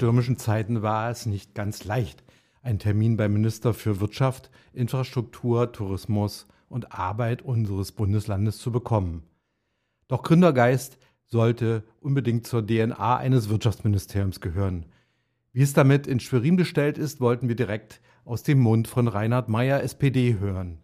stürmischen 0.00 0.38
Zeiten 0.38 0.80
war 0.80 1.10
es 1.10 1.26
nicht 1.26 1.54
ganz 1.54 1.84
leicht, 1.84 2.24
einen 2.62 2.78
Termin 2.78 3.18
beim 3.18 3.34
Minister 3.34 3.74
für 3.74 4.00
Wirtschaft, 4.00 4.50
Infrastruktur, 4.72 5.72
Tourismus 5.72 6.46
und 6.70 6.98
Arbeit 6.98 7.42
unseres 7.42 7.92
Bundeslandes 7.92 8.56
zu 8.56 8.72
bekommen. 8.72 9.24
Doch 10.08 10.22
Gründergeist 10.22 10.96
sollte 11.26 11.84
unbedingt 12.00 12.46
zur 12.46 12.66
DNA 12.66 13.18
eines 13.18 13.50
Wirtschaftsministeriums 13.50 14.40
gehören. 14.40 14.86
Wie 15.52 15.60
es 15.60 15.74
damit 15.74 16.06
in 16.06 16.18
Schwerin 16.18 16.56
bestellt 16.56 16.96
ist, 16.96 17.20
wollten 17.20 17.48
wir 17.48 17.56
direkt 17.56 18.00
aus 18.24 18.42
dem 18.42 18.58
Mund 18.58 18.88
von 18.88 19.06
Reinhard 19.06 19.50
Meyer, 19.50 19.82
SPD, 19.82 20.38
hören. 20.38 20.78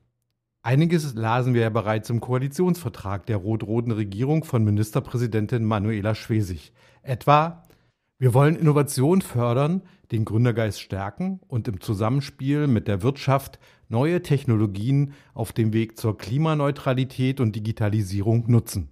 Einiges 0.60 1.14
lasen 1.14 1.54
wir 1.54 1.62
ja 1.62 1.70
bereits 1.70 2.10
im 2.10 2.20
Koalitionsvertrag 2.20 3.24
der 3.24 3.38
rot-roten 3.38 3.92
Regierung 3.92 4.44
von 4.44 4.62
Ministerpräsidentin 4.62 5.64
Manuela 5.64 6.14
Schwesig. 6.14 6.74
Etwa, 7.00 7.65
wir 8.18 8.32
wollen 8.32 8.56
Innovation 8.56 9.20
fördern, 9.20 9.82
den 10.10 10.24
Gründergeist 10.24 10.80
stärken 10.80 11.40
und 11.48 11.68
im 11.68 11.80
Zusammenspiel 11.80 12.66
mit 12.66 12.88
der 12.88 13.02
Wirtschaft 13.02 13.58
neue 13.88 14.22
Technologien 14.22 15.12
auf 15.34 15.52
dem 15.52 15.74
Weg 15.74 15.98
zur 15.98 16.16
Klimaneutralität 16.16 17.40
und 17.40 17.54
Digitalisierung 17.54 18.50
nutzen. 18.50 18.88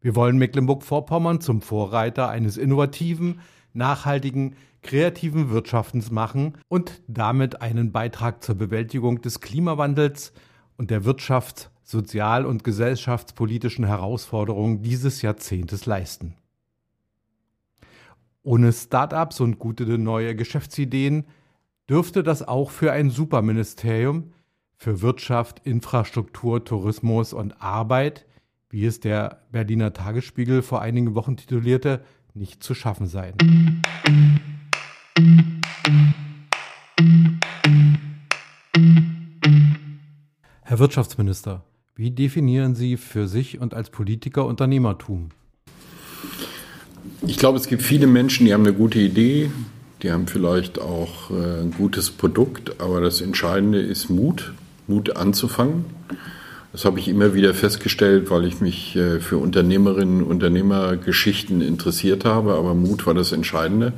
Wir 0.00 0.16
wollen 0.16 0.38
Mecklenburg-Vorpommern 0.38 1.40
zum 1.40 1.62
Vorreiter 1.62 2.28
eines 2.28 2.56
innovativen, 2.56 3.40
nachhaltigen, 3.72 4.56
kreativen 4.82 5.50
Wirtschaftens 5.50 6.10
machen 6.10 6.58
und 6.68 7.02
damit 7.06 7.62
einen 7.62 7.92
Beitrag 7.92 8.42
zur 8.42 8.56
Bewältigung 8.56 9.20
des 9.20 9.40
Klimawandels 9.40 10.32
und 10.76 10.90
der 10.90 11.02
wirtschafts-, 11.04 11.68
sozial- 11.84 12.46
und 12.46 12.64
gesellschaftspolitischen 12.64 13.86
Herausforderungen 13.86 14.82
dieses 14.82 15.22
Jahrzehntes 15.22 15.86
leisten. 15.86 16.34
Ohne 18.46 18.72
Start-ups 18.72 19.40
und 19.40 19.58
gute 19.58 19.84
neue 19.98 20.34
Geschäftsideen 20.34 21.26
dürfte 21.90 22.22
das 22.22 22.46
auch 22.46 22.70
für 22.70 22.92
ein 22.92 23.10
Superministerium 23.10 24.32
für 24.76 25.02
Wirtschaft, 25.02 25.66
Infrastruktur, 25.66 26.64
Tourismus 26.64 27.32
und 27.32 27.60
Arbeit 27.60 28.26
wie 28.70 28.84
es 28.84 29.00
der 29.00 29.42
Berliner 29.52 29.92
Tagesspiegel 29.92 30.62
vor 30.62 30.82
einigen 30.82 31.14
Wochen 31.14 31.36
titulierte, 31.36 32.04
nicht 32.34 32.62
zu 32.62 32.74
schaffen 32.74 33.06
sein. 33.06 33.34
Herr 40.62 40.78
Wirtschaftsminister, 40.78 41.64
wie 41.94 42.10
definieren 42.10 42.74
Sie 42.74 42.96
für 42.96 43.28
sich 43.28 43.60
und 43.60 43.72
als 43.72 43.90
Politiker 43.90 44.44
Unternehmertum? 44.44 45.30
Ich 47.28 47.38
glaube, 47.38 47.58
es 47.58 47.66
gibt 47.66 47.82
viele 47.82 48.06
Menschen, 48.06 48.46
die 48.46 48.54
haben 48.54 48.64
eine 48.64 48.72
gute 48.72 49.00
Idee, 49.00 49.50
die 50.02 50.12
haben 50.12 50.28
vielleicht 50.28 50.80
auch 50.80 51.30
äh, 51.30 51.62
ein 51.62 51.72
gutes 51.76 52.10
Produkt, 52.10 52.80
aber 52.80 53.00
das 53.00 53.20
Entscheidende 53.20 53.80
ist 53.80 54.08
Mut, 54.08 54.52
Mut 54.86 55.16
anzufangen. 55.16 55.86
Das 56.72 56.84
habe 56.84 57.00
ich 57.00 57.08
immer 57.08 57.34
wieder 57.34 57.52
festgestellt, 57.52 58.30
weil 58.30 58.44
ich 58.44 58.60
mich 58.60 58.94
äh, 58.94 59.18
für 59.18 59.38
Unternehmerinnen 59.38 60.22
und 60.22 60.30
Unternehmergeschichten 60.30 61.62
interessiert 61.62 62.24
habe. 62.24 62.54
Aber 62.54 62.74
Mut 62.74 63.06
war 63.06 63.14
das 63.14 63.32
Entscheidende. 63.32 63.92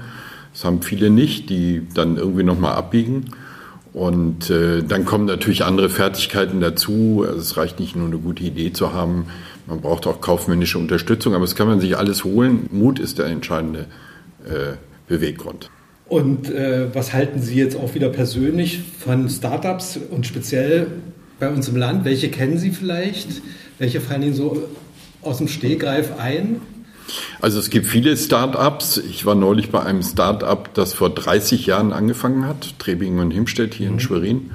Das 0.55 0.65
haben 0.65 0.81
viele 0.81 1.10
nicht, 1.10 1.50
die 1.50 1.87
dann 1.93 2.16
irgendwie 2.16 2.45
nochmal 2.45 2.77
abbiegen. 2.77 3.27
Und 3.93 4.49
äh, 4.49 4.83
dann 4.83 5.05
kommen 5.05 5.27
natürlich 5.27 5.65
andere 5.65 5.91
Fertigkeiten 5.91 6.60
dazu. 6.60 7.25
Also 7.27 7.41
es 7.41 7.56
reicht 7.59 7.78
nicht 7.78 7.95
nur 7.95 8.06
eine 8.06 8.19
gute 8.19 8.45
Idee 8.45 8.72
zu 8.72 8.93
haben, 8.95 9.27
man 9.69 9.81
braucht 9.83 10.06
auch 10.06 10.21
kaufmännische 10.21 10.79
Unterstützung, 10.79 11.34
aber 11.34 11.45
das 11.45 11.55
kann 11.55 11.69
man 11.69 11.79
sich 11.79 11.97
alles 11.97 12.25
holen. 12.25 12.69
Mut 12.73 12.99
ist 12.99 13.19
der 13.19 13.27
entscheidende 13.27 13.87
äh, 14.45 14.77
Beweggrund. 15.06 15.71
Und 16.09 16.51
äh, 16.51 16.95
was 16.95 17.12
halten 17.12 17.41
Sie 17.41 17.55
jetzt 17.56 17.77
auch 17.77 17.95
wieder 17.95 18.09
persönlich 18.09 18.81
von 18.99 19.28
Startups 19.28 19.99
und 20.11 20.27
speziell 20.27 20.87
bei 21.39 21.51
uns 21.51 21.69
im 21.69 21.77
Land? 21.77 22.07
Welche 22.07 22.31
kennen 22.31 22.59
Sie 22.59 22.71
vielleicht? 22.71 23.43
Welche 23.78 24.01
fallen 24.01 24.23
Ihnen 24.23 24.34
so 24.34 24.69
aus 25.21 25.39
dem 25.39 25.49
Stehgreif 25.49 26.19
ein? 26.19 26.62
Also 27.41 27.59
es 27.59 27.69
gibt 27.69 27.87
viele 27.87 28.17
Start-ups. 28.17 28.97
Ich 28.97 29.27
war 29.27 29.34
neulich 29.34 29.71
bei 29.71 29.83
einem 29.83 30.03
Start-up, 30.03 30.73
das 30.75 30.95
vor 30.95 31.11
30 31.11 31.67
Jahren 31.67 31.93
angefangen 31.93 32.47
hat, 32.47 32.78
Trebingen 32.78 33.21
und 33.21 33.31
Himstedt 33.31 33.75
hier 33.75 33.89
mhm. 33.89 33.95
in 33.95 34.01
Schwerin. 34.01 34.51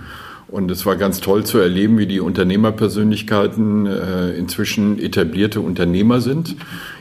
Und 0.53 0.69
es 0.69 0.85
war 0.85 0.97
ganz 0.97 1.19
toll 1.19 1.43
zu 1.47 1.57
erleben, 1.57 1.97
wie 1.97 2.05
die 2.05 2.19
Unternehmerpersönlichkeiten 2.19 3.87
äh, 3.87 4.33
inzwischen 4.33 4.99
etablierte 4.99 5.61
Unternehmer 5.61 6.21
sind. 6.21 6.55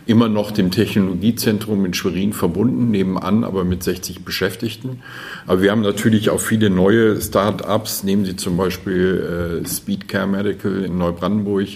Immer 0.06 0.30
noch 0.30 0.52
dem 0.52 0.70
Technologiezentrum 0.70 1.84
in 1.84 1.92
Schwerin 1.92 2.32
verbunden, 2.32 2.90
nebenan, 2.90 3.44
aber 3.44 3.64
mit 3.64 3.82
60 3.82 4.24
Beschäftigten. 4.24 5.02
Aber 5.46 5.60
wir 5.60 5.70
haben 5.70 5.82
natürlich 5.82 6.30
auch 6.30 6.40
viele 6.40 6.70
neue 6.70 7.20
Start-ups. 7.20 8.04
Nehmen 8.04 8.24
Sie 8.24 8.36
zum 8.36 8.56
Beispiel 8.56 9.60
äh, 9.62 9.68
Speedcare 9.68 10.26
Medical 10.26 10.84
in 10.84 10.96
Neubrandenburg 10.96 11.68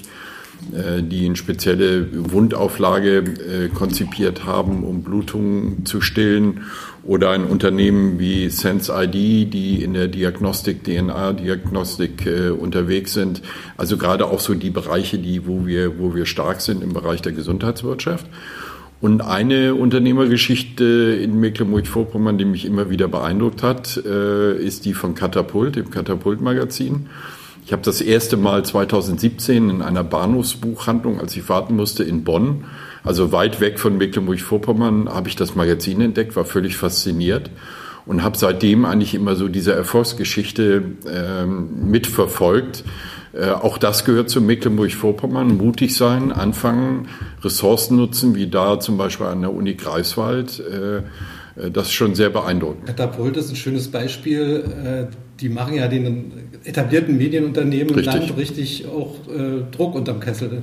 die 1.02 1.26
eine 1.26 1.36
spezielle 1.36 2.08
Wundauflage 2.32 3.18
äh, 3.18 3.68
konzipiert 3.68 4.44
haben, 4.44 4.84
um 4.84 5.02
Blutungen 5.02 5.86
zu 5.86 6.00
stillen. 6.00 6.62
Oder 7.04 7.30
ein 7.30 7.44
Unternehmen 7.44 8.18
wie 8.18 8.50
SenseID, 8.50 9.12
die 9.52 9.82
in 9.82 9.94
der 9.94 10.08
Diagnostik, 10.08 10.82
DNA-Diagnostik 10.82 12.26
äh, 12.26 12.50
unterwegs 12.50 13.14
sind. 13.14 13.42
Also 13.76 13.96
gerade 13.96 14.26
auch 14.26 14.40
so 14.40 14.54
die 14.54 14.70
Bereiche, 14.70 15.18
die, 15.18 15.46
wo 15.46 15.66
wir, 15.66 15.98
wo 16.00 16.14
wir 16.14 16.26
stark 16.26 16.60
sind 16.60 16.82
im 16.82 16.92
Bereich 16.92 17.22
der 17.22 17.32
Gesundheitswirtschaft. 17.32 18.26
Und 19.00 19.20
eine 19.20 19.74
Unternehmergeschichte 19.74 20.84
in 21.22 21.38
Mecklenburg-Vorpommern, 21.38 22.38
die 22.38 22.46
mich 22.46 22.64
immer 22.64 22.88
wieder 22.88 23.08
beeindruckt 23.08 23.62
hat, 23.62 23.98
ist 23.98 24.86
die 24.86 24.94
von 24.94 25.14
Katapult, 25.14 25.76
dem 25.76 25.90
Katapult-Magazin. 25.90 27.06
Ich 27.66 27.72
habe 27.72 27.82
das 27.82 28.00
erste 28.00 28.36
Mal 28.36 28.64
2017 28.64 29.70
in 29.70 29.82
einer 29.82 30.04
Bahnhofsbuchhandlung, 30.04 31.18
als 31.18 31.36
ich 31.36 31.48
warten 31.48 31.74
musste, 31.74 32.04
in 32.04 32.22
Bonn, 32.22 32.64
also 33.02 33.32
weit 33.32 33.60
weg 33.60 33.80
von 33.80 33.98
Mecklenburg-Vorpommern, 33.98 35.08
habe 35.08 35.28
ich 35.28 35.34
das 35.34 35.56
Magazin 35.56 36.00
entdeckt, 36.00 36.36
war 36.36 36.44
völlig 36.44 36.76
fasziniert 36.76 37.50
und 38.06 38.22
habe 38.22 38.38
seitdem 38.38 38.84
eigentlich 38.84 39.16
immer 39.16 39.34
so 39.34 39.48
diese 39.48 39.72
Erfolgsgeschichte 39.72 40.84
ähm, 41.12 41.90
mitverfolgt. 41.90 42.84
Äh, 43.32 43.50
auch 43.50 43.78
das 43.78 44.04
gehört 44.04 44.30
zu 44.30 44.40
Mecklenburg-Vorpommern. 44.40 45.56
Mutig 45.56 45.96
sein, 45.96 46.30
anfangen, 46.30 47.08
Ressourcen 47.42 47.96
nutzen, 47.96 48.36
wie 48.36 48.46
da 48.46 48.78
zum 48.78 48.96
Beispiel 48.96 49.26
an 49.26 49.40
der 49.40 49.52
Uni 49.52 49.74
Greifswald. 49.74 50.60
Äh, 50.60 50.98
äh, 50.98 51.70
das 51.72 51.88
ist 51.88 51.94
schon 51.94 52.14
sehr 52.14 52.30
beeindruckend. 52.30 52.86
Katapult 52.86 53.36
ist 53.36 53.50
ein 53.50 53.56
schönes 53.56 53.88
Beispiel. 53.88 55.10
Die 55.40 55.50
machen 55.50 55.74
ja 55.74 55.86
den 55.86 56.32
etablierten 56.64 57.18
Medienunternehmen 57.18 57.94
richtig. 57.94 58.14
im 58.14 58.20
Land 58.20 58.36
richtig 58.38 58.86
auch 58.86 59.14
äh, 59.28 59.70
Druck 59.70 59.94
unterm 59.94 60.18
Kessel. 60.18 60.62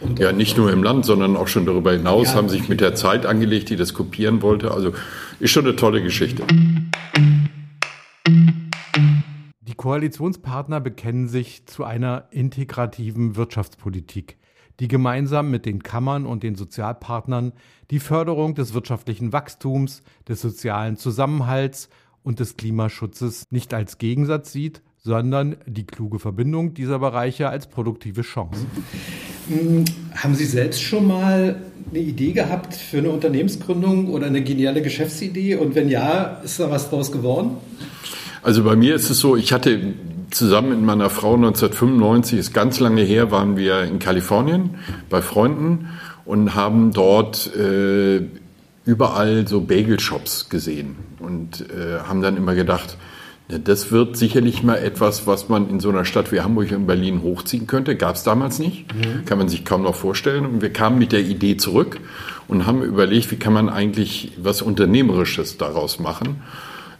Und 0.00 0.18
ja, 0.18 0.32
nicht 0.32 0.58
nur 0.58 0.70
im 0.70 0.82
Land, 0.82 1.06
sondern 1.06 1.36
auch 1.36 1.48
schon 1.48 1.64
darüber 1.64 1.92
hinaus 1.92 2.28
ja, 2.28 2.34
haben 2.34 2.50
sich 2.50 2.68
mit 2.68 2.82
der 2.82 2.94
Zeit 2.94 3.24
angelegt, 3.24 3.70
die 3.70 3.76
das 3.76 3.94
kopieren 3.94 4.42
wollte. 4.42 4.72
Also 4.72 4.92
ist 5.40 5.50
schon 5.50 5.64
eine 5.64 5.76
tolle 5.76 6.02
Geschichte. 6.02 6.42
Die 9.62 9.74
Koalitionspartner 9.74 10.80
bekennen 10.80 11.28
sich 11.28 11.64
zu 11.66 11.84
einer 11.84 12.28
integrativen 12.30 13.36
Wirtschaftspolitik 13.36 14.36
die 14.80 14.88
gemeinsam 14.88 15.50
mit 15.50 15.66
den 15.66 15.82
Kammern 15.82 16.26
und 16.26 16.42
den 16.42 16.56
Sozialpartnern 16.56 17.52
die 17.90 18.00
Förderung 18.00 18.54
des 18.54 18.74
wirtschaftlichen 18.74 19.32
Wachstums, 19.32 20.02
des 20.26 20.40
sozialen 20.40 20.96
Zusammenhalts 20.96 21.88
und 22.24 22.40
des 22.40 22.56
Klimaschutzes 22.56 23.44
nicht 23.50 23.72
als 23.72 23.98
Gegensatz 23.98 24.50
sieht, 24.50 24.82
sondern 24.98 25.56
die 25.66 25.84
kluge 25.84 26.18
Verbindung 26.18 26.72
dieser 26.74 26.98
Bereiche 26.98 27.50
als 27.50 27.68
produktive 27.68 28.22
Chance. 28.22 28.66
Hm, 29.48 29.84
haben 30.14 30.34
Sie 30.34 30.46
selbst 30.46 30.82
schon 30.82 31.06
mal 31.06 31.60
eine 31.90 31.98
Idee 31.98 32.32
gehabt 32.32 32.74
für 32.74 32.98
eine 32.98 33.10
Unternehmensgründung 33.10 34.08
oder 34.08 34.26
eine 34.26 34.42
geniale 34.42 34.80
Geschäftsidee? 34.80 35.56
Und 35.56 35.74
wenn 35.74 35.90
ja, 35.90 36.40
ist 36.42 36.58
da 36.58 36.70
was 36.70 36.88
draus 36.88 37.12
geworden? 37.12 37.58
Also 38.42 38.64
bei 38.64 38.76
mir 38.76 38.94
ist 38.94 39.10
es 39.10 39.20
so, 39.20 39.36
ich 39.36 39.52
hatte 39.52 39.94
zusammen 40.30 40.70
mit 40.70 40.80
meiner 40.80 41.10
Frau 41.10 41.34
1995, 41.34 42.38
ist 42.38 42.54
ganz 42.54 42.80
lange 42.80 43.02
her, 43.02 43.30
waren 43.30 43.56
wir 43.56 43.82
in 43.82 43.98
Kalifornien 43.98 44.70
bei 45.10 45.20
Freunden 45.20 45.90
und 46.24 46.54
haben 46.54 46.92
dort 46.92 47.54
äh, 47.54 48.22
überall 48.84 49.46
so 49.48 49.60
Bagel-Shops 49.60 50.48
gesehen 50.48 50.96
und 51.18 51.62
äh, 51.70 52.00
haben 52.06 52.20
dann 52.20 52.36
immer 52.36 52.54
gedacht, 52.54 52.96
ja, 53.48 53.58
das 53.58 53.92
wird 53.92 54.16
sicherlich 54.16 54.62
mal 54.62 54.76
etwas, 54.76 55.26
was 55.26 55.48
man 55.48 55.68
in 55.68 55.78
so 55.78 55.90
einer 55.90 56.04
Stadt 56.04 56.32
wie 56.32 56.40
Hamburg 56.40 56.72
und 56.72 56.86
Berlin 56.86 57.22
hochziehen 57.22 57.66
könnte. 57.66 57.94
Gab 57.94 58.16
es 58.16 58.22
damals 58.22 58.58
nicht, 58.58 58.94
mhm. 58.94 59.24
kann 59.26 59.36
man 59.36 59.48
sich 59.48 59.64
kaum 59.64 59.82
noch 59.82 59.94
vorstellen. 59.94 60.46
Und 60.46 60.62
wir 60.62 60.72
kamen 60.72 60.98
mit 60.98 61.12
der 61.12 61.20
Idee 61.20 61.56
zurück 61.56 62.00
und 62.48 62.66
haben 62.66 62.82
überlegt, 62.82 63.30
wie 63.30 63.36
kann 63.36 63.52
man 63.52 63.68
eigentlich 63.68 64.32
was 64.38 64.62
Unternehmerisches 64.62 65.58
daraus 65.58 65.98
machen. 65.98 66.42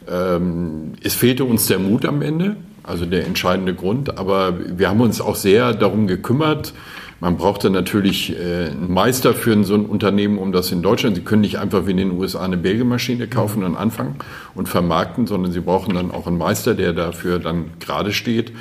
Ähm, 0.07 0.93
es 1.03 1.15
fehlte 1.15 1.45
uns 1.45 1.65
der 1.65 1.79
Mut 1.79 2.05
am 2.05 2.21
Ende, 2.21 2.57
also 2.83 3.07
der 3.07 3.25
entscheidende 3.25 3.73
Grund. 3.73 4.19
Aber 4.19 4.53
wir 4.77 4.89
haben 4.89 5.01
uns 5.01 5.21
auch 5.21 5.35
sehr 5.35 5.73
darum 5.73 6.05
gekümmert, 6.05 6.73
Man 7.19 7.37
braucht 7.37 7.63
dann 7.63 7.71
natürlich 7.71 8.37
äh, 8.37 8.69
einen 8.71 8.91
Meister 8.91 9.33
für 9.33 9.63
so 9.63 9.75
ein 9.75 9.85
Unternehmen, 9.85 10.37
um 10.37 10.51
das 10.51 10.71
in 10.71 10.81
Deutschland. 10.81 11.15
Sie 11.15 11.23
können 11.23 11.41
nicht 11.41 11.59
einfach 11.59 11.87
wie 11.87 11.91
in 11.91 11.97
den 11.97 12.11
USA 12.11 12.41
eine 12.43 12.57
Bergemaschine 12.57 13.27
kaufen 13.27 13.63
und 13.63 13.75
anfangen 13.75 14.15
und 14.53 14.67
vermarkten, 14.67 15.25
sondern 15.25 15.51
Sie 15.51 15.61
brauchen 15.61 15.95
dann 15.95 16.11
auch 16.11 16.27
einen 16.27 16.37
Meister, 16.37 16.73
der 16.73 16.93
dafür 16.93 17.39
dann 17.39 17.71
gerade 17.79 18.11
steht. 18.11 18.51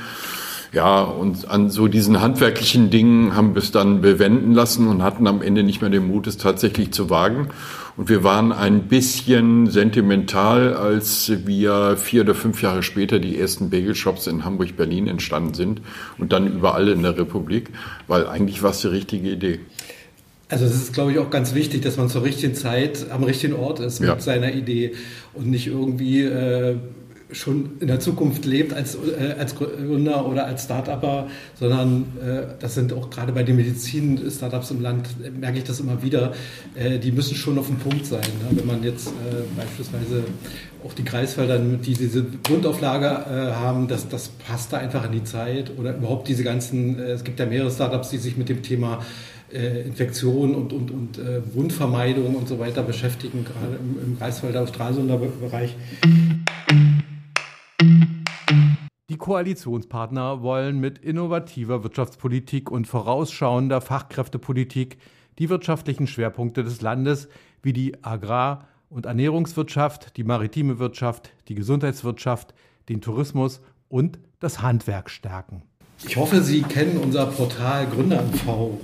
Ja, 0.73 1.03
und 1.03 1.49
an 1.51 1.71
so 1.71 1.87
diesen 1.87 2.21
handwerklichen 2.21 2.91
Dingen 2.91 3.37
haben 3.37 3.55
wir 3.55 3.63
es 3.63 3.71
dann 3.71 4.01
bewenden 4.01 4.55
lassen 4.55 4.89
und 4.89 5.05
hatten 5.05 5.29
am 5.29 5.41
Ende 5.41 5.63
nicht 5.63 5.81
mehr 5.81 5.91
den 5.91 6.09
Mut, 6.09 6.27
es 6.27 6.37
tatsächlich 6.37 6.93
zu 6.93 7.11
wagen. 7.11 7.49
Und 7.97 8.09
wir 8.09 8.25
waren 8.25 8.51
ein 8.51 8.89
bisschen 8.89 9.71
sentimental, 9.71 10.75
als 10.75 11.31
wir 11.47 11.97
vier 11.97 12.23
oder 12.23 12.35
fünf 12.35 12.61
Jahre 12.61 12.83
später 12.83 13.21
die 13.21 13.39
ersten 13.39 13.71
Bagelshops 13.71 14.27
in 14.27 14.45
Hamburg, 14.45 14.77
Berlin 14.77 15.07
entstanden 15.07 15.55
sind 15.55 15.81
und 16.19 16.33
dann 16.33 16.53
überall 16.53 16.89
in 16.89 17.03
der 17.03 17.17
Republik, 17.17 17.71
weil 18.09 18.27
eigentlich 18.27 18.63
war 18.63 18.71
es 18.71 18.81
die 18.81 18.89
richtige 18.89 19.31
Idee. 19.31 19.61
Also 20.49 20.67
es 20.67 20.75
ist, 20.75 20.93
glaube 20.93 21.13
ich, 21.13 21.19
auch 21.19 21.31
ganz 21.31 21.55
wichtig, 21.55 21.83
dass 21.83 21.97
man 21.97 22.09
zur 22.09 22.23
richtigen 22.23 22.55
Zeit 22.55 23.07
am 23.11 23.25
richtigen 23.25 23.55
Ort 23.55 23.81
ist 23.81 24.01
mit 24.01 24.09
ja. 24.09 24.21
seiner 24.21 24.53
Idee 24.53 24.93
und 25.33 25.47
nicht 25.47 25.69
irgendwie 25.69 26.23
äh, 26.23 26.77
schon 27.33 27.73
in 27.81 27.87
der 27.87 28.01
Zukunft 28.01 28.45
lebt 28.45 28.73
als, 28.73 28.97
äh, 28.97 29.35
als 29.39 29.55
Gründer 29.55 30.27
oder 30.27 30.47
als 30.47 30.65
Start-Upper, 30.65 31.29
sondern 31.59 32.05
äh, 32.21 32.43
das 32.61 32.75
sind 32.75 32.93
auch 32.93 33.11
gerade 33.11 33.33
bei 33.33 33.43
den 33.43 33.57
Medizin-Startups 33.57 34.71
im 34.71 34.83
Land, 34.83 35.09
äh, 35.23 35.31
merke 35.31 35.59
ich 35.59 35.65
das 35.65 35.81
immer 35.81 36.03
wieder, 36.03 36.33
äh, 36.75 36.99
die 36.99 37.13
müssen 37.13 37.35
schon 37.35 37.59
auf 37.59 37.67
dem 37.67 37.77
Punkt 37.77 38.07
sein. 38.07 38.21
Ne? 38.21 38.57
Wenn 38.59 38.67
man 38.67 38.83
jetzt 38.83 39.09
äh, 39.09 39.11
beispielsweise 39.57 40.25
auch 40.85 40.93
die 40.93 41.05
Kreisfelder, 41.05 41.59
die 41.59 41.95
diese 41.95 42.25
Grundauflage 42.43 43.07
äh, 43.07 43.53
haben, 43.55 43.89
das, 43.89 44.09
das 44.09 44.29
passt 44.29 44.73
da 44.73 44.79
einfach 44.79 45.07
in 45.07 45.13
die 45.13 45.25
Zeit 45.25 45.73
oder 45.79 45.97
überhaupt 45.97 46.29
diese 46.29 46.45
ganzen, 46.45 46.99
es 46.99 47.25
gibt 47.25 47.41
ja 47.41 47.47
mehrere 47.47 47.71
Startups, 47.71 48.11
die 48.11 48.19
sich 48.19 48.37
mit 48.37 48.49
dem 48.49 48.63
Thema 48.63 49.01
Infektion 49.51 50.53
und, 50.53 50.73
und, 50.73 50.91
und 50.91 51.21
Wundvermeidung 51.55 52.35
und 52.35 52.49
so 52.49 52.59
weiter 52.59 52.83
beschäftigen, 52.83 53.45
gerade 53.45 53.77
im, 53.77 54.05
im 54.05 54.19
Greifswalder 54.19 54.67
Stralsunder 54.67 55.17
Bereich. 55.17 55.77
Die 59.11 59.19
Koalitionspartner 59.19 60.41
wollen 60.41 60.81
mit 60.81 60.97
innovativer 60.97 61.85
Wirtschaftspolitik 61.85 62.71
und 62.71 62.87
vorausschauender 62.87 63.83
Fachkräftepolitik 63.83 64.97
die 65.39 65.51
wirtschaftlichen 65.51 66.07
Schwerpunkte 66.07 66.65
des 66.65 66.81
Landes 66.81 67.29
wie 67.63 67.75
die 67.75 68.03
Agrar- 68.03 68.67
und 68.89 69.05
Ernährungswirtschaft, 69.05 70.17
die 70.17 70.25
maritime 70.25 70.79
Wirtschaft, 70.79 71.33
die 71.49 71.55
Gesundheitswirtschaft, 71.55 72.55
den 72.89 73.03
Tourismus 73.03 73.61
und 73.91 74.19
das 74.41 74.63
Handwerk 74.63 75.11
stärken. 75.11 75.61
Ich 76.07 76.17
hoffe, 76.17 76.41
Sie 76.41 76.63
kennen 76.63 76.97
unser 76.97 77.27
Portal 77.27 77.87
GründerMV. 77.87 78.79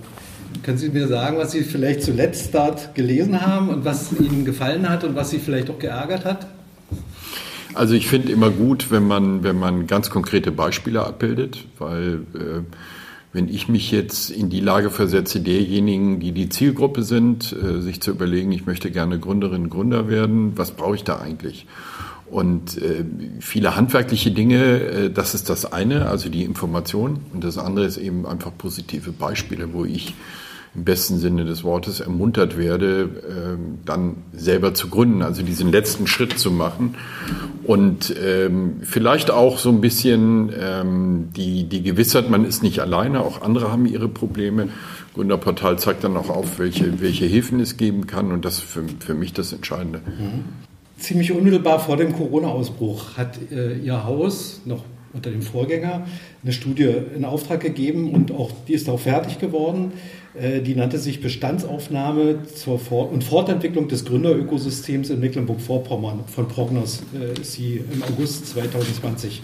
Können 0.62 0.76
Sie 0.76 0.90
mir 0.90 1.08
sagen, 1.08 1.38
was 1.38 1.52
Sie 1.52 1.62
vielleicht 1.62 2.02
zuletzt 2.02 2.54
dort 2.54 2.94
gelesen 2.94 3.40
haben 3.40 3.70
und 3.70 3.86
was 3.86 4.12
Ihnen 4.12 4.44
gefallen 4.44 4.86
hat 4.86 5.02
und 5.02 5.14
was 5.14 5.30
Sie 5.30 5.38
vielleicht 5.38 5.70
auch 5.70 5.78
geärgert 5.78 6.26
hat? 6.26 6.46
Also 7.74 7.94
ich 7.94 8.08
finde 8.08 8.32
immer 8.32 8.50
gut, 8.50 8.90
wenn 8.90 9.06
man, 9.06 9.42
wenn 9.42 9.58
man 9.58 9.86
ganz 9.86 10.10
konkrete 10.10 10.50
Beispiele 10.50 11.04
abbildet, 11.04 11.64
weil 11.78 12.26
äh, 12.34 12.62
wenn 13.32 13.48
ich 13.48 13.68
mich 13.68 13.90
jetzt 13.92 14.30
in 14.30 14.50
die 14.50 14.60
Lage 14.60 14.90
versetze, 14.90 15.40
derjenigen, 15.40 16.18
die 16.18 16.32
die 16.32 16.48
Zielgruppe 16.48 17.02
sind, 17.02 17.52
äh, 17.52 17.80
sich 17.80 18.00
zu 18.00 18.10
überlegen, 18.10 18.50
ich 18.50 18.66
möchte 18.66 18.90
gerne 18.90 19.18
Gründerin, 19.18 19.70
Gründer 19.70 20.08
werden, 20.08 20.52
was 20.56 20.72
brauche 20.72 20.96
ich 20.96 21.04
da 21.04 21.20
eigentlich? 21.20 21.66
Und 22.26 22.80
äh, 22.80 23.04
viele 23.40 23.76
handwerkliche 23.76 24.30
Dinge, 24.30 24.80
äh, 24.80 25.10
das 25.10 25.34
ist 25.34 25.48
das 25.48 25.72
eine, 25.72 26.06
also 26.06 26.28
die 26.28 26.44
Information. 26.44 27.20
Und 27.32 27.44
das 27.44 27.58
andere 27.58 27.86
ist 27.86 27.98
eben 27.98 28.26
einfach 28.26 28.52
positive 28.56 29.12
Beispiele, 29.12 29.72
wo 29.72 29.84
ich 29.84 30.14
im 30.74 30.84
besten 30.84 31.18
Sinne 31.18 31.44
des 31.44 31.64
Wortes 31.64 31.98
ermuntert 31.98 32.56
werde, 32.56 33.10
ähm, 33.28 33.78
dann 33.84 34.16
selber 34.32 34.72
zu 34.72 34.88
gründen, 34.88 35.22
also 35.22 35.42
diesen 35.42 35.72
letzten 35.72 36.06
Schritt 36.06 36.38
zu 36.38 36.52
machen 36.52 36.94
und 37.64 38.14
ähm, 38.24 38.76
vielleicht 38.82 39.32
auch 39.32 39.58
so 39.58 39.70
ein 39.70 39.80
bisschen 39.80 40.52
ähm, 40.56 41.30
die, 41.34 41.64
die 41.64 41.82
Gewissheit, 41.82 42.30
man 42.30 42.44
ist 42.44 42.62
nicht 42.62 42.78
alleine, 42.80 43.20
auch 43.20 43.42
andere 43.42 43.72
haben 43.72 43.86
ihre 43.86 44.08
Probleme. 44.08 44.68
Gründerportal 45.14 45.76
zeigt 45.76 46.04
dann 46.04 46.16
auch 46.16 46.30
auf, 46.30 46.60
welche, 46.60 47.00
welche 47.00 47.26
Hilfen 47.26 47.58
es 47.58 47.76
geben 47.76 48.06
kann 48.06 48.30
und 48.30 48.44
das 48.44 48.58
ist 48.58 48.64
für, 48.64 48.84
für 49.00 49.14
mich 49.14 49.32
das 49.32 49.52
Entscheidende. 49.52 49.98
Mhm. 49.98 50.44
Ziemlich 50.98 51.32
unmittelbar 51.32 51.80
vor 51.80 51.96
dem 51.96 52.12
Corona-Ausbruch 52.12 53.16
hat 53.16 53.38
äh, 53.50 53.76
Ihr 53.78 54.04
Haus 54.04 54.60
noch 54.66 54.84
unter 55.12 55.30
dem 55.30 55.42
Vorgänger 55.42 56.06
eine 56.42 56.52
Studie 56.52 56.92
in 57.16 57.24
Auftrag 57.24 57.60
gegeben 57.60 58.12
und 58.12 58.32
auch 58.32 58.50
die 58.68 58.74
ist 58.74 58.88
auch 58.88 59.00
fertig 59.00 59.38
geworden. 59.38 59.92
Äh, 60.40 60.60
die 60.60 60.74
nannte 60.74 60.98
sich 60.98 61.20
Bestandsaufnahme 61.20 62.44
zur 62.54 62.78
Fort 62.78 63.12
und 63.12 63.24
Fortentwicklung 63.24 63.88
des 63.88 64.04
Gründerökosystems 64.04 65.10
in 65.10 65.20
Mecklenburg-Vorpommern. 65.20 66.20
Von 66.26 66.48
Prognos 66.48 67.02
äh, 67.14 67.40
ist 67.40 67.52
sie 67.52 67.82
im 67.92 68.02
August 68.02 68.46
2020 68.48 69.42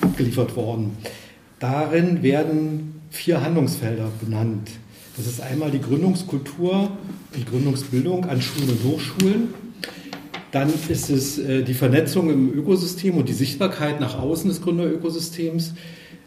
abgeliefert 0.00 0.56
worden. 0.56 0.96
Darin 1.58 2.22
werden 2.22 3.00
vier 3.10 3.42
Handlungsfelder 3.42 4.10
benannt. 4.20 4.70
Das 5.16 5.26
ist 5.26 5.40
einmal 5.40 5.70
die 5.70 5.80
Gründungskultur, 5.80 6.90
die 7.36 7.44
Gründungsbildung 7.44 8.24
an 8.24 8.40
Schulen 8.40 8.70
und 8.70 8.84
Hochschulen, 8.84 9.54
dann 10.52 10.70
ist 10.88 11.10
es 11.10 11.38
äh, 11.38 11.64
die 11.64 11.74
Vernetzung 11.74 12.30
im 12.30 12.52
Ökosystem 12.52 13.16
und 13.16 13.28
die 13.28 13.32
Sichtbarkeit 13.32 14.00
nach 14.00 14.18
außen 14.18 14.48
des 14.48 14.62
Gründerökosystems. 14.62 15.72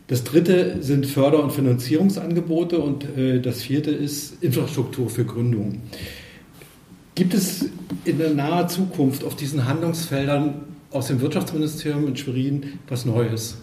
Das 0.08 0.24
dritte 0.24 0.78
sind 0.82 1.06
Förder- 1.06 1.44
und 1.44 1.52
Finanzierungsangebote 1.52 2.80
und 2.80 3.06
äh, 3.18 3.40
das 3.40 3.62
vierte 3.62 3.92
ist 3.92 4.44
Infrastruktur 4.44 5.10
für 5.10 5.26
Gründung. 5.26 5.82
Gibt 7.14 7.34
es 7.34 7.70
in 8.04 8.18
der 8.18 8.34
nahen 8.34 8.68
Zukunft 8.68 9.24
auf 9.24 9.36
diesen 9.36 9.66
Handlungsfeldern 9.66 10.66
aus 10.92 11.08
dem 11.08 11.22
Wirtschaftsministerium 11.22 12.08
in 12.08 12.18
Schwerin 12.18 12.64
was 12.90 13.06
Neues? 13.06 13.58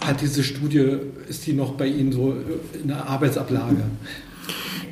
Hat 0.00 0.20
diese 0.20 0.42
Studie, 0.42 0.96
ist 1.28 1.46
die 1.46 1.52
noch 1.52 1.72
bei 1.74 1.86
Ihnen 1.86 2.12
so 2.12 2.36
in 2.82 2.88
der 2.88 3.08
Arbeitsablage? 3.08 3.84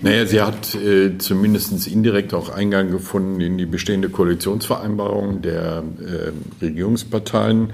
Naja, 0.02 0.26
sie 0.26 0.40
hat 0.40 0.74
äh, 0.74 1.16
zumindest 1.18 1.86
indirekt 1.86 2.34
auch 2.34 2.48
Eingang 2.48 2.90
gefunden 2.90 3.40
in 3.40 3.56
die 3.56 3.66
bestehende 3.66 4.08
Koalitionsvereinbarung 4.08 5.42
der 5.42 5.84
äh, 6.00 6.64
Regierungsparteien, 6.64 7.72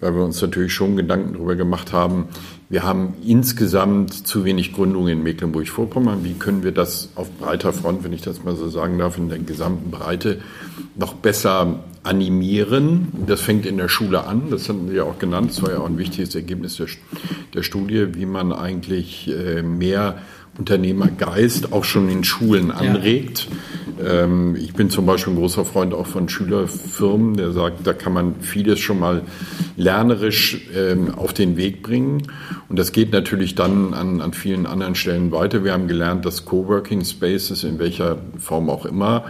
weil 0.00 0.14
wir 0.14 0.24
uns 0.24 0.42
natürlich 0.42 0.72
schon 0.72 0.96
Gedanken 0.96 1.34
darüber 1.34 1.54
gemacht 1.54 1.92
haben, 1.92 2.28
wir 2.70 2.82
haben 2.82 3.14
insgesamt 3.24 4.26
zu 4.26 4.44
wenig 4.44 4.74
Gründungen 4.74 5.08
in 5.08 5.22
Mecklenburg-Vorpommern. 5.22 6.22
Wie 6.22 6.34
können 6.34 6.62
wir 6.62 6.72
das 6.72 7.08
auf 7.14 7.30
breiter 7.30 7.72
Front, 7.72 8.04
wenn 8.04 8.12
ich 8.12 8.20
das 8.20 8.44
mal 8.44 8.56
so 8.56 8.68
sagen 8.68 8.98
darf, 8.98 9.16
in 9.16 9.30
der 9.30 9.38
gesamten 9.38 9.90
Breite 9.90 10.42
noch 10.94 11.14
besser 11.14 11.84
animieren? 12.02 13.08
Das 13.26 13.40
fängt 13.40 13.64
in 13.64 13.78
der 13.78 13.88
Schule 13.88 14.24
an. 14.26 14.50
Das 14.50 14.68
haben 14.68 14.88
Sie 14.88 14.96
ja 14.96 15.04
auch 15.04 15.18
genannt. 15.18 15.48
Das 15.48 15.62
war 15.62 15.70
ja 15.70 15.78
auch 15.78 15.86
ein 15.86 15.96
wichtiges 15.96 16.34
Ergebnis 16.34 16.76
der, 16.76 16.88
der 17.54 17.62
Studie, 17.62 18.08
wie 18.14 18.26
man 18.26 18.52
eigentlich 18.52 19.30
äh, 19.30 19.62
mehr 19.62 20.18
Unternehmergeist 20.58 21.72
auch 21.72 21.84
schon 21.84 22.08
in 22.08 22.24
Schulen 22.24 22.70
anregt. 22.70 23.48
Ja. 23.98 24.24
Ähm, 24.24 24.56
ich 24.56 24.74
bin 24.74 24.90
zum 24.90 25.06
Beispiel 25.06 25.32
ein 25.32 25.36
großer 25.36 25.64
Freund 25.64 25.94
auch 25.94 26.06
von 26.06 26.28
Schülerfirmen, 26.28 27.36
der 27.36 27.52
sagt, 27.52 27.86
da 27.86 27.92
kann 27.92 28.12
man 28.12 28.40
vieles 28.40 28.78
schon 28.80 28.98
mal 28.98 29.22
lernerisch 29.76 30.68
ähm, 30.76 31.14
auf 31.14 31.32
den 31.32 31.56
Weg 31.56 31.82
bringen. 31.82 32.24
Und 32.68 32.78
das 32.78 32.92
geht 32.92 33.12
natürlich 33.12 33.54
dann 33.54 33.94
an, 33.94 34.20
an 34.20 34.32
vielen 34.32 34.66
anderen 34.66 34.94
Stellen 34.94 35.32
weiter. 35.32 35.64
Wir 35.64 35.72
haben 35.72 35.88
gelernt, 35.88 36.24
dass 36.24 36.44
Coworking 36.44 37.04
Spaces 37.04 37.64
in 37.64 37.78
welcher 37.78 38.18
Form 38.38 38.68
auch 38.70 38.84
immer 38.84 39.24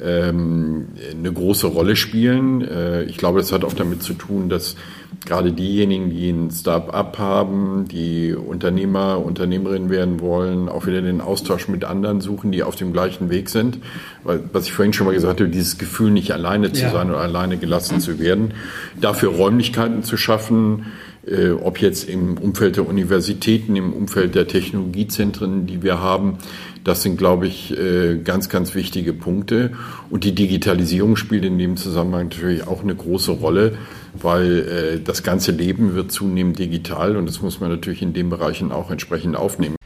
ähm, 0.00 0.88
eine 1.10 1.32
große 1.32 1.66
Rolle 1.66 1.96
spielen. 1.96 2.62
Äh, 2.62 3.04
ich 3.04 3.16
glaube, 3.16 3.40
das 3.40 3.52
hat 3.52 3.64
auch 3.64 3.74
damit 3.74 4.02
zu 4.02 4.14
tun, 4.14 4.48
dass 4.48 4.76
gerade 5.24 5.52
diejenigen, 5.52 6.10
die 6.10 6.30
ein 6.30 6.50
Start-up 6.50 7.18
haben, 7.18 7.86
die 7.88 8.34
Unternehmer, 8.34 9.24
Unternehmerinnen 9.24 9.90
werden 9.90 10.20
wollen, 10.20 10.68
auch 10.68 10.86
wieder 10.86 11.02
den 11.02 11.20
Austausch 11.20 11.68
mit 11.68 11.84
anderen 11.84 12.20
suchen, 12.20 12.52
die 12.52 12.62
auf 12.62 12.76
dem 12.76 12.92
gleichen 12.92 13.30
Weg 13.30 13.48
sind. 13.48 13.78
Weil, 14.24 14.40
was 14.52 14.66
ich 14.66 14.72
vorhin 14.72 14.92
schon 14.92 15.06
mal 15.06 15.14
gesagt 15.14 15.40
habe, 15.40 15.50
dieses 15.50 15.78
Gefühl, 15.78 16.10
nicht 16.10 16.32
alleine 16.32 16.72
zu 16.72 16.82
ja. 16.82 16.90
sein 16.90 17.10
oder 17.10 17.20
alleine 17.20 17.58
gelassen 17.58 18.00
zu 18.00 18.18
werden, 18.18 18.54
dafür 19.00 19.30
Räumlichkeiten 19.30 20.02
zu 20.02 20.16
schaffen, 20.16 20.86
äh, 21.30 21.50
ob 21.50 21.80
jetzt 21.80 22.08
im 22.08 22.38
Umfeld 22.38 22.76
der 22.76 22.88
Universitäten, 22.88 23.76
im 23.76 23.92
Umfeld 23.92 24.34
der 24.34 24.46
Technologiezentren, 24.46 25.66
die 25.66 25.82
wir 25.82 26.00
haben, 26.00 26.38
das 26.84 27.02
sind, 27.02 27.18
glaube 27.18 27.46
ich, 27.46 27.76
äh, 27.76 28.18
ganz, 28.18 28.48
ganz 28.48 28.74
wichtige 28.74 29.12
Punkte. 29.12 29.72
Und 30.10 30.24
die 30.24 30.34
Digitalisierung 30.34 31.16
spielt 31.16 31.44
in 31.44 31.58
dem 31.58 31.76
Zusammenhang 31.76 32.24
natürlich 32.24 32.66
auch 32.66 32.82
eine 32.82 32.94
große 32.94 33.32
Rolle, 33.32 33.76
weil 34.14 34.58
äh, 34.58 35.00
das 35.00 35.22
ganze 35.22 35.52
Leben 35.52 35.94
wird 35.94 36.12
zunehmend 36.12 36.58
digital 36.58 37.16
und 37.16 37.26
das 37.26 37.42
muss 37.42 37.60
man 37.60 37.70
natürlich 37.70 38.02
in 38.02 38.12
den 38.12 38.30
Bereichen 38.30 38.72
auch 38.72 38.90
entsprechend 38.90 39.36
aufnehmen. 39.36 39.77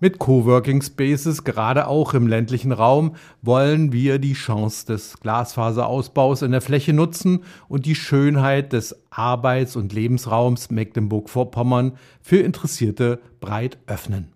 Mit 0.00 0.18
Coworking 0.18 0.82
Spaces, 0.82 1.44
gerade 1.44 1.86
auch 1.86 2.14
im 2.14 2.26
ländlichen 2.26 2.72
Raum, 2.72 3.14
wollen 3.42 3.92
wir 3.92 4.18
die 4.18 4.34
Chance 4.34 4.86
des 4.86 5.20
Glasfaserausbaus 5.20 6.42
in 6.42 6.50
der 6.50 6.60
Fläche 6.60 6.92
nutzen 6.92 7.44
und 7.68 7.86
die 7.86 7.94
Schönheit 7.94 8.72
des 8.72 8.96
Arbeits- 9.10 9.76
und 9.76 9.92
Lebensraums 9.92 10.70
Mecklenburg-Vorpommern 10.70 11.92
für 12.20 12.38
Interessierte 12.38 13.20
breit 13.40 13.78
öffnen. 13.86 14.32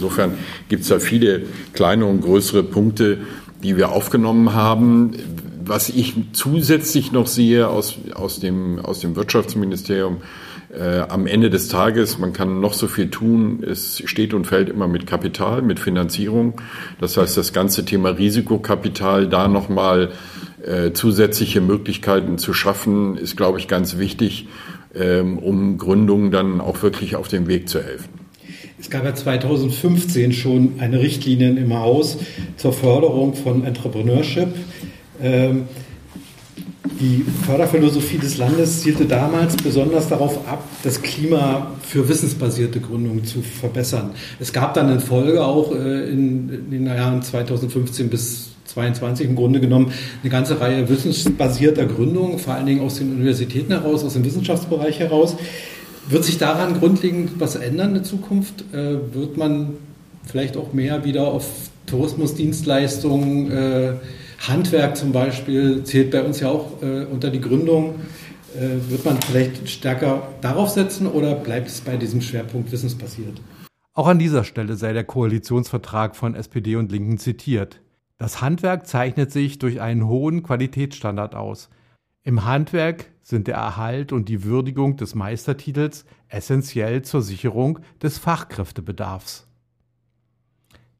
insofern 0.00 0.32
gibt 0.68 0.82
es 0.82 0.88
da 0.88 0.98
viele 0.98 1.42
kleine 1.72 2.06
und 2.06 2.22
größere 2.22 2.62
Punkte, 2.62 3.18
die 3.62 3.76
wir 3.76 3.92
aufgenommen 3.92 4.54
haben. 4.54 5.12
Was 5.62 5.90
ich 5.90 6.14
zusätzlich 6.32 7.12
noch 7.12 7.26
sehe 7.26 7.68
aus, 7.68 7.98
aus, 8.14 8.40
dem, 8.40 8.78
aus 8.78 9.00
dem 9.00 9.14
Wirtschaftsministerium, 9.14 10.18
äh, 10.72 11.00
am 11.00 11.26
Ende 11.26 11.50
des 11.50 11.68
Tages, 11.68 12.18
man 12.18 12.32
kann 12.32 12.60
noch 12.60 12.74
so 12.74 12.86
viel 12.86 13.10
tun, 13.10 13.64
es 13.68 14.02
steht 14.04 14.34
und 14.34 14.46
fällt 14.46 14.68
immer 14.68 14.86
mit 14.86 15.06
Kapital, 15.06 15.62
mit 15.62 15.80
Finanzierung. 15.80 16.60
Das 17.00 17.16
heißt, 17.16 17.36
das 17.36 17.52
ganze 17.52 17.84
Thema 17.84 18.10
Risikokapital, 18.10 19.28
da 19.28 19.48
nochmal 19.48 20.10
äh, 20.64 20.92
zusätzliche 20.92 21.60
Möglichkeiten 21.60 22.38
zu 22.38 22.52
schaffen, 22.52 23.16
ist, 23.16 23.36
glaube 23.36 23.58
ich, 23.58 23.66
ganz 23.66 23.98
wichtig, 23.98 24.48
ähm, 24.94 25.38
um 25.38 25.78
Gründungen 25.78 26.30
dann 26.30 26.60
auch 26.60 26.82
wirklich 26.82 27.16
auf 27.16 27.28
dem 27.28 27.48
Weg 27.48 27.68
zu 27.68 27.82
helfen. 27.82 28.20
Es 28.78 28.88
gab 28.90 29.04
ja 29.04 29.14
2015 29.14 30.32
schon 30.32 30.74
eine 30.78 31.00
Richtlinie 31.00 31.50
im 31.50 31.74
Haus 31.74 32.16
zur 32.56 32.72
Förderung 32.72 33.34
von 33.34 33.64
Entrepreneurship. 33.64 34.48
Ähm, 35.22 35.64
die 37.00 37.24
Förderphilosophie 37.46 38.18
des 38.18 38.36
Landes 38.36 38.82
zielte 38.82 39.06
damals 39.06 39.56
besonders 39.56 40.08
darauf 40.08 40.46
ab, 40.46 40.62
das 40.82 41.00
Klima 41.00 41.72
für 41.82 42.08
wissensbasierte 42.08 42.80
Gründungen 42.80 43.24
zu 43.24 43.40
verbessern. 43.40 44.10
Es 44.38 44.52
gab 44.52 44.74
dann 44.74 44.90
in 44.92 45.00
Folge 45.00 45.42
auch 45.42 45.74
äh, 45.74 46.10
in, 46.10 46.70
den 46.70 46.86
Jahren 46.86 47.22
2015 47.22 48.10
bis 48.10 48.50
2022 48.66 49.26
im 49.26 49.36
Grunde 49.36 49.60
genommen 49.60 49.92
eine 50.22 50.30
ganze 50.30 50.60
Reihe 50.60 50.88
wissensbasierter 50.88 51.86
Gründungen, 51.86 52.38
vor 52.38 52.54
allen 52.54 52.66
Dingen 52.66 52.82
aus 52.82 52.96
den 52.96 53.12
Universitäten 53.12 53.72
heraus, 53.72 54.04
aus 54.04 54.12
dem 54.12 54.24
Wissenschaftsbereich 54.24 55.00
heraus. 55.00 55.36
Wird 56.08 56.24
sich 56.24 56.38
daran 56.38 56.78
grundlegend 56.78 57.32
was 57.38 57.56
ändern 57.56 57.96
in 57.96 58.04
Zukunft? 58.04 58.64
Äh, 58.72 59.14
wird 59.14 59.36
man 59.36 59.74
vielleicht 60.24 60.56
auch 60.56 60.72
mehr 60.72 61.04
wieder 61.04 61.28
auf 61.28 61.46
Tourismusdienstleistungen, 61.86 63.50
äh, 63.50 63.92
Handwerk 64.48 64.96
zum 64.96 65.12
Beispiel 65.12 65.84
zählt 65.84 66.10
bei 66.10 66.22
uns 66.22 66.40
ja 66.40 66.48
auch 66.48 66.82
äh, 66.82 67.04
unter 67.04 67.30
die 67.30 67.40
Gründung. 67.40 68.00
Äh, 68.56 68.90
wird 68.90 69.04
man 69.04 69.20
vielleicht 69.20 69.68
stärker 69.68 70.28
darauf 70.40 70.70
setzen 70.70 71.06
oder 71.06 71.34
bleibt 71.34 71.68
es 71.68 71.82
bei 71.82 71.96
diesem 71.96 72.22
Schwerpunkt 72.22 72.72
wissensbasiert? 72.72 73.40
Auch 73.92 74.06
an 74.06 74.18
dieser 74.18 74.44
Stelle 74.44 74.76
sei 74.76 74.92
der 74.92 75.04
Koalitionsvertrag 75.04 76.16
von 76.16 76.34
SPD 76.34 76.76
und 76.76 76.90
Linken 76.90 77.18
zitiert. 77.18 77.80
Das 78.16 78.40
Handwerk 78.40 78.86
zeichnet 78.86 79.30
sich 79.30 79.58
durch 79.58 79.80
einen 79.80 80.06
hohen 80.06 80.42
Qualitätsstandard 80.42 81.34
aus. 81.34 81.68
Im 82.22 82.44
Handwerk 82.44 83.06
sind 83.22 83.46
der 83.46 83.56
Erhalt 83.56 84.12
und 84.12 84.28
die 84.28 84.44
Würdigung 84.44 84.96
des 84.96 85.14
Meistertitels 85.14 86.04
essentiell 86.28 87.02
zur 87.02 87.22
Sicherung 87.22 87.80
des 88.02 88.18
Fachkräftebedarfs. 88.18 89.46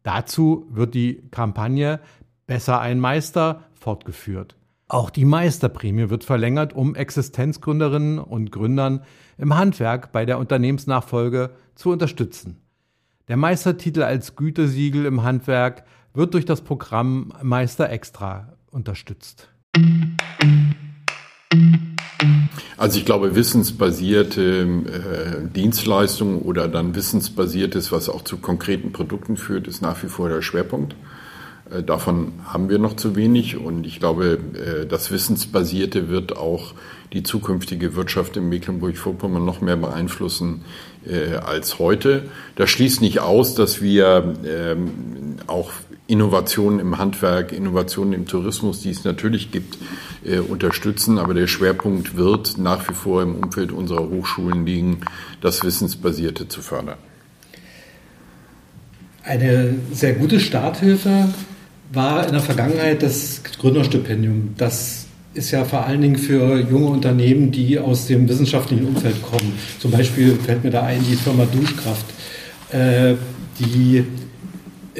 Dazu 0.02 0.66
wird 0.70 0.94
die 0.94 1.22
Kampagne 1.30 2.00
Besser 2.50 2.80
ein 2.80 2.98
Meister 2.98 3.62
fortgeführt. 3.74 4.56
Auch 4.88 5.10
die 5.10 5.24
Meisterprämie 5.24 6.10
wird 6.10 6.24
verlängert, 6.24 6.72
um 6.72 6.96
Existenzgründerinnen 6.96 8.18
und 8.18 8.50
Gründern 8.50 9.04
im 9.38 9.56
Handwerk 9.56 10.10
bei 10.10 10.26
der 10.26 10.40
Unternehmensnachfolge 10.40 11.50
zu 11.76 11.90
unterstützen. 11.90 12.56
Der 13.28 13.36
Meistertitel 13.36 14.02
als 14.02 14.34
Gütesiegel 14.34 15.06
im 15.06 15.22
Handwerk 15.22 15.84
wird 16.12 16.34
durch 16.34 16.44
das 16.44 16.62
Programm 16.62 17.32
Meister 17.40 17.88
Extra 17.88 18.54
unterstützt. 18.72 19.48
Also 22.76 22.98
ich 22.98 23.04
glaube, 23.04 23.36
wissensbasierte 23.36 24.62
äh, 25.46 25.48
Dienstleistungen 25.54 26.42
oder 26.42 26.66
dann 26.66 26.96
wissensbasiertes, 26.96 27.92
was 27.92 28.08
auch 28.08 28.24
zu 28.24 28.38
konkreten 28.38 28.90
Produkten 28.90 29.36
führt, 29.36 29.68
ist 29.68 29.82
nach 29.82 30.02
wie 30.02 30.08
vor 30.08 30.28
der 30.28 30.42
Schwerpunkt. 30.42 30.96
Äh, 31.70 31.82
davon 31.82 32.32
haben 32.44 32.68
wir 32.68 32.78
noch 32.78 32.96
zu 32.96 33.16
wenig 33.16 33.56
und 33.56 33.86
ich 33.86 33.98
glaube, 33.98 34.38
äh, 34.54 34.86
das 34.86 35.10
Wissensbasierte 35.10 36.08
wird 36.08 36.36
auch 36.36 36.74
die 37.12 37.22
zukünftige 37.22 37.96
Wirtschaft 37.96 38.36
in 38.36 38.48
Mecklenburg-Vorpommern 38.48 39.44
noch 39.44 39.60
mehr 39.60 39.76
beeinflussen 39.76 40.64
äh, 41.06 41.36
als 41.36 41.78
heute. 41.78 42.24
Das 42.56 42.70
schließt 42.70 43.00
nicht 43.00 43.20
aus, 43.20 43.54
dass 43.54 43.82
wir 43.82 44.34
ähm, 44.46 45.36
auch 45.46 45.70
Innovationen 46.06 46.80
im 46.80 46.98
Handwerk, 46.98 47.52
Innovationen 47.52 48.12
im 48.12 48.26
Tourismus, 48.26 48.80
die 48.80 48.90
es 48.90 49.04
natürlich 49.04 49.52
gibt, 49.52 49.78
unterstützen. 50.48 51.18
Aber 51.18 51.34
der 51.34 51.46
Schwerpunkt 51.46 52.16
wird 52.16 52.58
nach 52.58 52.88
wie 52.88 52.94
vor 52.94 53.22
im 53.22 53.36
Umfeld 53.36 53.70
unserer 53.70 54.08
Hochschulen 54.10 54.66
liegen, 54.66 55.02
das 55.40 55.62
Wissensbasierte 55.62 56.48
zu 56.48 56.62
fördern. 56.62 56.98
Eine 59.22 59.76
sehr 59.92 60.14
gute 60.14 60.40
Starthilfe 60.40 61.28
war 61.92 62.26
in 62.26 62.32
der 62.32 62.40
Vergangenheit 62.40 63.02
das 63.02 63.42
Gründerstipendium. 63.58 64.54
Das 64.56 65.06
ist 65.34 65.50
ja 65.50 65.64
vor 65.64 65.84
allen 65.84 66.00
Dingen 66.00 66.16
für 66.16 66.58
junge 66.58 66.86
Unternehmen, 66.86 67.50
die 67.50 67.78
aus 67.78 68.06
dem 68.06 68.28
wissenschaftlichen 68.28 68.86
Umfeld 68.86 69.22
kommen. 69.22 69.58
Zum 69.78 69.90
Beispiel 69.90 70.36
fällt 70.36 70.64
mir 70.64 70.70
da 70.70 70.82
ein 70.82 71.04
die 71.08 71.16
Firma 71.16 71.44
Duschkraft, 71.44 72.06
äh, 72.72 73.14
die 73.58 74.04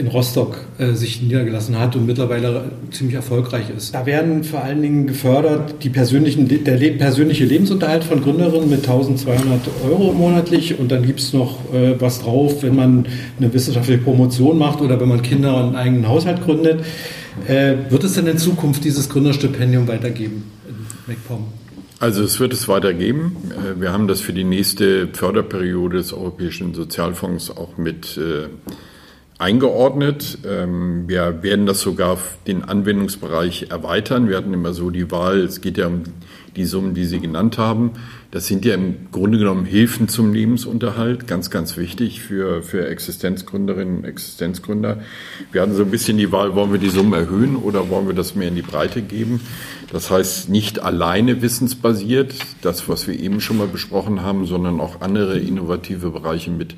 in 0.00 0.09
Rostock 0.09 0.64
äh, 0.78 0.95
sich 0.95 1.21
niedergelassen 1.23 1.78
hat 1.78 1.95
und 1.95 2.07
mittlerweile 2.07 2.73
ziemlich 2.90 3.14
erfolgreich 3.14 3.66
ist. 3.76 3.95
Da 3.95 4.07
werden 4.07 4.42
vor 4.42 4.64
allen 4.64 4.80
Dingen 4.80 5.07
gefördert 5.07 5.85
die 5.85 5.90
persönlichen, 5.90 6.49
der 6.49 6.76
le 6.76 6.92
persönliche 6.92 7.45
Lebensunterhalt 7.45 8.02
von 8.02 8.23
Gründerinnen 8.23 8.69
mit 8.69 8.80
1200 8.80 9.61
Euro 9.85 10.12
monatlich 10.12 10.78
und 10.78 10.90
dann 10.90 11.07
gibt 11.07 11.21
es 11.21 11.33
noch 11.33 11.73
äh, 11.73 12.00
was 12.00 12.21
drauf, 12.23 12.62
wenn 12.62 12.75
man 12.75 13.07
eine 13.38 13.52
wissenschaftliche 13.52 14.00
Promotion 14.00 14.59
macht 14.59 14.80
oder 14.80 15.00
wenn 15.00 15.09
man 15.09 15.23
Kinder 15.23 15.57
und 15.57 15.64
einen 15.64 15.76
eigenen 15.76 16.09
Haushalt 16.09 16.42
gründet. 16.42 16.80
Äh, 17.47 17.76
wird 17.90 18.02
es 18.04 18.14
denn 18.14 18.26
in 18.26 18.38
Zukunft 18.38 18.85
dieses 18.85 19.09
Gründerstipendium 19.09 19.87
weitergeben 19.87 20.45
in 20.66 20.75
MacPom? 21.07 21.45
Also 22.00 22.25
es 22.25 22.40
wird 22.40 22.54
es 22.54 22.66
weitergeben. 22.66 23.37
Äh, 23.50 23.80
wir 23.80 23.92
haben 23.92 24.09
das 24.09 24.23
für 24.23 24.33
die 24.33 24.45
nächste 24.45 25.09
Förderperiode 25.09 25.99
des 25.99 26.14
Europäischen 26.14 26.73
Sozialfonds 26.73 27.50
auch 27.50 27.76
mit 27.76 28.16
äh, 28.16 28.49
eingeordnet. 29.41 30.39
Ähm, 30.47 31.05
wir 31.09 31.43
werden 31.43 31.67
das 31.67 31.81
sogar 31.81 32.19
den 32.47 32.63
Anwendungsbereich 32.63 33.69
erweitern. 33.71 34.29
Wir 34.29 34.37
hatten 34.37 34.53
immer 34.53 34.75
so 34.75 34.91
die 34.91 35.11
Wahl, 35.11 35.39
es 35.41 35.61
geht 35.61 35.79
ja 35.79 35.87
um 35.87 36.03
die 36.57 36.65
Summen, 36.65 36.95
die 36.95 37.05
Sie 37.05 37.21
genannt 37.21 37.59
haben. 37.59 37.93
Das 38.33 38.47
sind 38.47 38.65
ja 38.65 38.75
im 38.75 39.11
Grunde 39.13 39.39
genommen 39.39 39.65
Hilfen 39.65 40.09
zum 40.09 40.35
Lebensunterhalt, 40.35 41.27
ganz, 41.27 41.51
ganz 41.51 41.77
wichtig 41.77 42.21
für, 42.21 42.63
für 42.63 42.87
Existenzgründerinnen 42.87 43.99
und 43.99 44.05
Existenzgründer. 44.05 45.01
Wir 45.53 45.63
hatten 45.63 45.75
so 45.75 45.85
ein 45.85 45.91
bisschen 45.91 46.19
die 46.19 46.31
Wahl, 46.33 46.55
wollen 46.55 46.73
wir 46.73 46.79
die 46.79 46.91
Summen 46.91 47.13
erhöhen 47.13 47.57
oder 47.57 47.89
wollen 47.89 48.07
wir 48.07 48.15
das 48.15 48.35
mehr 48.35 48.49
in 48.49 48.57
die 48.57 48.63
Breite 48.63 49.01
geben? 49.01 49.41
Das 49.93 50.11
heißt, 50.11 50.49
nicht 50.49 50.81
alleine 50.81 51.41
wissensbasiert, 51.41 52.35
das, 52.63 52.89
was 52.89 53.09
wir 53.09 53.19
eben 53.19 53.41
schon 53.41 53.59
mal 53.59 53.67
besprochen 53.67 54.23
haben, 54.23 54.45
sondern 54.47 54.81
auch 54.81 55.01
andere 55.01 55.39
innovative 55.39 56.11
Bereiche 56.11 56.51
mit 56.51 56.77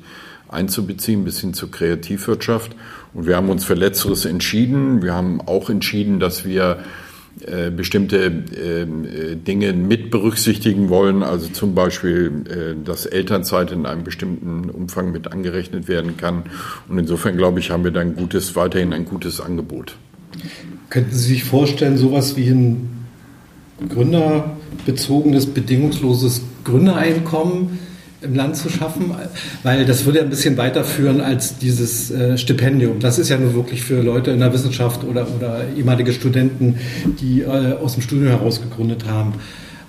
einzubeziehen, 0.53 1.23
bis 1.23 1.39
hin 1.39 1.53
zur 1.53 1.71
Kreativwirtschaft. 1.71 2.75
Und 3.13 3.27
wir 3.27 3.35
haben 3.35 3.49
uns 3.49 3.65
für 3.65 3.73
Letzteres 3.73 4.25
entschieden. 4.25 5.01
Wir 5.01 5.13
haben 5.13 5.41
auch 5.41 5.69
entschieden, 5.69 6.19
dass 6.19 6.45
wir 6.45 6.79
äh, 7.41 7.71
bestimmte 7.71 8.25
äh, 8.25 9.35
Dinge 9.35 9.73
mit 9.73 10.11
berücksichtigen 10.11 10.89
wollen, 10.89 11.23
also 11.23 11.47
zum 11.47 11.73
Beispiel, 11.73 12.31
äh, 12.47 12.85
dass 12.85 13.07
Elternzeit 13.07 13.71
in 13.71 13.87
einem 13.87 14.03
bestimmten 14.03 14.69
Umfang 14.69 15.11
mit 15.11 15.31
angerechnet 15.31 15.87
werden 15.87 16.15
kann. 16.15 16.43
Und 16.87 16.99
insofern, 16.99 17.35
glaube 17.35 17.59
ich, 17.59 17.71
haben 17.71 17.83
wir 17.83 17.91
da 17.91 18.01
ein 18.01 18.15
gutes, 18.15 18.55
weiterhin 18.55 18.93
ein 18.93 19.05
gutes 19.05 19.41
Angebot. 19.41 19.95
Könnten 20.89 21.11
Sie 21.11 21.29
sich 21.29 21.43
vorstellen, 21.43 21.97
sowas 21.97 22.35
wie 22.37 22.49
ein 22.49 22.89
gründerbezogenes, 23.89 25.47
bedingungsloses 25.47 26.41
Gründereinkommen 26.63 27.79
im 28.23 28.35
Land 28.35 28.55
zu 28.55 28.69
schaffen, 28.69 29.11
weil 29.63 29.85
das 29.85 30.05
würde 30.05 30.19
ja 30.19 30.23
ein 30.23 30.29
bisschen 30.29 30.57
weiterführen 30.57 31.21
als 31.21 31.57
dieses 31.57 32.11
äh, 32.11 32.37
Stipendium. 32.37 32.99
Das 32.99 33.19
ist 33.19 33.29
ja 33.29 33.37
nur 33.37 33.53
wirklich 33.53 33.83
für 33.83 34.01
Leute 34.01 34.31
in 34.31 34.39
der 34.39 34.53
Wissenschaft 34.53 35.03
oder, 35.03 35.27
oder 35.35 35.61
ehemalige 35.75 36.13
Studenten, 36.13 36.75
die 37.21 37.41
äh, 37.41 37.73
aus 37.73 37.93
dem 37.93 38.01
Studium 38.01 38.29
heraus 38.29 38.61
gegründet 38.61 39.05
haben. 39.07 39.33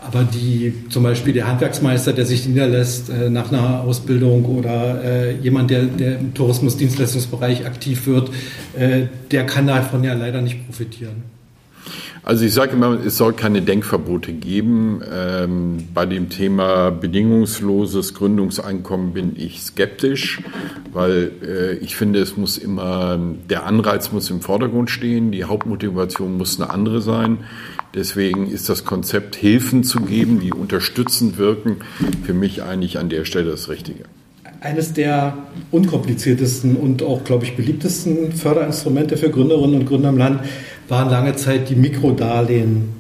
Aber 0.07 0.23
die, 0.23 0.75
zum 0.91 1.03
Beispiel 1.03 1.33
der 1.33 1.47
Handwerksmeister, 1.47 2.13
der 2.13 2.27
sich 2.27 2.47
niederlässt 2.47 3.09
äh, 3.09 3.31
nach 3.31 3.51
einer 3.51 3.81
Ausbildung 3.81 4.45
oder 4.45 5.03
äh, 5.03 5.37
jemand, 5.37 5.71
der, 5.71 5.85
der 5.85 6.19
im 6.19 6.35
Tourismusdienstleistungsbereich 6.35 7.65
aktiv 7.65 8.07
wird, 8.07 8.31
äh, 8.79 9.07
der 9.31 9.47
kann 9.47 9.67
davon 9.67 10.05
ja 10.05 10.13
leider 10.13 10.43
nicht 10.43 10.67
profitieren. 10.67 11.34
Also 12.27 12.47
ich 12.47 12.55
sage 12.55 12.73
immer, 12.73 12.99
es 13.05 13.19
soll 13.19 13.35
keine 13.35 13.61
Denkverbote 13.61 14.33
geben. 14.33 15.03
Ähm, 15.13 15.89
bei 15.93 16.07
dem 16.07 16.31
Thema 16.31 16.91
bedingungsloses 16.91 18.15
Gründungseinkommen 18.15 19.13
bin 19.13 19.35
ich 19.37 19.61
skeptisch, 19.61 20.41
weil 20.91 21.33
äh, 21.47 21.75
ich 21.85 21.97
finde, 21.97 22.21
es 22.21 22.39
muss 22.39 22.57
immer, 22.57 23.21
der 23.51 23.67
Anreiz 23.67 24.11
muss 24.11 24.31
im 24.31 24.41
Vordergrund 24.41 24.91
stehen, 24.91 25.33
die 25.33 25.45
Hauptmotivation 25.45 26.39
muss 26.39 26.59
eine 26.59 26.71
andere 26.71 27.03
sein. 27.03 27.41
Deswegen 27.95 28.51
ist 28.51 28.71
das 28.71 28.87
Konzept, 28.87 29.37
Hilfen 29.37 29.85
zu 29.85 30.01
geben, 30.01 30.41
die 30.41 30.53
unterstützend 30.53 31.37
wirken, 31.37 31.77
für 32.25 32.33
mich 32.33 32.63
eigentlich 32.63 32.99
an 32.99 33.11
der 33.11 33.27
Stelle 33.27 33.51
das 33.51 33.69
Richtige. 33.69 34.05
eines 34.63 34.95
der 34.95 35.37
unkompliziertesten 35.73 36.77
und 36.77 37.03
auch, 37.03 37.23
glaube 37.25 37.45
ich, 37.45 37.55
beliebtesten 37.55 38.33
Förderinstrumente 38.33 39.19
für 39.19 39.29
Gründerinnen 39.29 39.81
und 39.81 39.87
Gründer 39.87 40.09
im 40.09 40.17
Land 40.17 40.41
waren 40.89 41.11
lange 41.11 41.35
Zeit 41.37 41.69
die 41.69 41.77
Mikrodarlehen. 41.77 42.91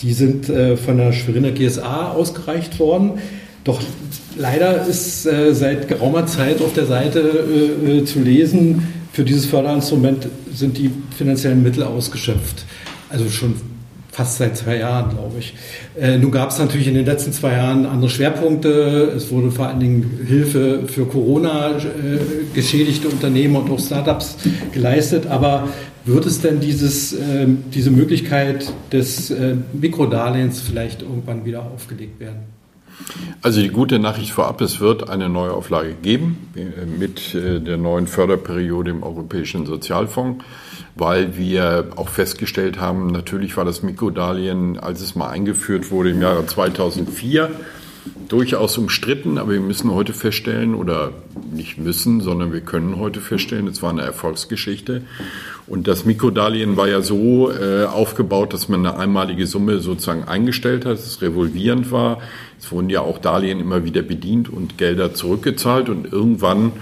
Die 0.00 0.12
sind 0.12 0.48
äh, 0.48 0.76
von 0.76 0.96
der 0.96 1.12
Schweriner 1.12 1.52
GSA 1.52 2.12
ausgereicht 2.12 2.78
worden. 2.78 3.12
Doch 3.64 3.80
leider 4.36 4.86
ist 4.86 5.26
äh, 5.26 5.54
seit 5.54 5.88
geraumer 5.88 6.26
Zeit 6.26 6.60
auf 6.60 6.74
der 6.74 6.86
Seite 6.86 7.20
äh, 7.20 7.98
äh, 7.98 8.04
zu 8.04 8.20
lesen, 8.20 8.86
für 9.12 9.24
dieses 9.24 9.46
Förderinstrument 9.46 10.26
sind 10.52 10.76
die 10.76 10.90
finanziellen 11.16 11.62
Mittel 11.62 11.84
ausgeschöpft. 11.84 12.64
Also 13.08 13.28
schon 13.30 13.54
fast 14.14 14.36
seit 14.38 14.56
zwei 14.56 14.78
Jahren, 14.78 15.10
glaube 15.10 15.38
ich. 15.40 15.54
Äh, 15.98 16.18
nun 16.18 16.30
gab 16.30 16.50
es 16.50 16.58
natürlich 16.58 16.86
in 16.86 16.94
den 16.94 17.04
letzten 17.04 17.32
zwei 17.32 17.52
Jahren 17.52 17.84
andere 17.84 18.08
Schwerpunkte. 18.08 19.12
Es 19.16 19.30
wurde 19.30 19.50
vor 19.50 19.66
allen 19.66 19.80
Dingen 19.80 20.20
Hilfe 20.26 20.86
für 20.86 21.06
Corona 21.06 21.72
äh, 21.72 21.80
geschädigte 22.54 23.08
Unternehmen 23.08 23.56
und 23.56 23.70
auch 23.70 23.80
Startups 23.80 24.36
geleistet. 24.72 25.26
Aber 25.26 25.68
wird 26.04 26.26
es 26.26 26.40
denn 26.40 26.60
dieses, 26.60 27.12
äh, 27.12 27.46
diese 27.74 27.90
Möglichkeit 27.90 28.72
des 28.92 29.30
äh, 29.30 29.56
Mikrodarlehens 29.72 30.60
vielleicht 30.60 31.02
irgendwann 31.02 31.44
wieder 31.44 31.62
aufgelegt 31.62 32.20
werden? 32.20 32.54
Also 33.42 33.60
die 33.60 33.68
gute 33.68 33.98
Nachricht 33.98 34.30
vorab, 34.30 34.60
es 34.60 34.80
wird 34.80 35.10
eine 35.10 35.28
Neuauflage 35.28 35.94
geben 35.94 36.52
äh, 36.54 36.86
mit 36.86 37.34
äh, 37.34 37.60
der 37.60 37.76
neuen 37.76 38.06
Förderperiode 38.06 38.92
im 38.92 39.02
Europäischen 39.02 39.66
Sozialfonds, 39.66 40.44
weil 40.96 41.36
wir 41.36 41.88
auch 41.96 42.08
festgestellt 42.08 42.78
haben, 42.78 43.08
natürlich 43.08 43.56
war 43.56 43.64
das 43.64 43.82
Mikrodarlehen, 43.82 44.78
als 44.78 45.00
es 45.00 45.14
mal 45.14 45.28
eingeführt 45.28 45.90
wurde 45.90 46.10
im 46.10 46.22
Jahre 46.22 46.46
2004, 46.46 47.50
durchaus 48.28 48.78
umstritten, 48.78 49.38
aber 49.38 49.52
wir 49.52 49.60
müssen 49.60 49.92
heute 49.92 50.12
feststellen, 50.12 50.74
oder 50.74 51.12
nicht 51.52 51.78
müssen, 51.78 52.20
sondern 52.20 52.52
wir 52.52 52.60
können 52.60 52.98
heute 52.98 53.20
feststellen, 53.20 53.66
es 53.66 53.82
war 53.82 53.90
eine 53.90 54.02
Erfolgsgeschichte. 54.02 55.02
Und 55.66 55.88
das 55.88 56.04
Mikrodarlehen 56.04 56.76
war 56.76 56.88
ja 56.88 57.00
so 57.00 57.50
äh, 57.50 57.84
aufgebaut, 57.84 58.52
dass 58.52 58.68
man 58.68 58.84
eine 58.84 58.98
einmalige 58.98 59.46
Summe 59.46 59.78
sozusagen 59.78 60.24
eingestellt 60.24 60.84
hat, 60.84 60.92
dass 60.92 61.06
es 61.06 61.22
revolvierend 61.22 61.90
war. 61.90 62.20
Es 62.60 62.70
wurden 62.70 62.90
ja 62.90 63.00
auch 63.00 63.18
Darlehen 63.18 63.60
immer 63.60 63.84
wieder 63.84 64.02
bedient 64.02 64.50
und 64.50 64.76
Gelder 64.76 65.14
zurückgezahlt 65.14 65.88
und 65.88 66.12
irgendwann 66.12 66.72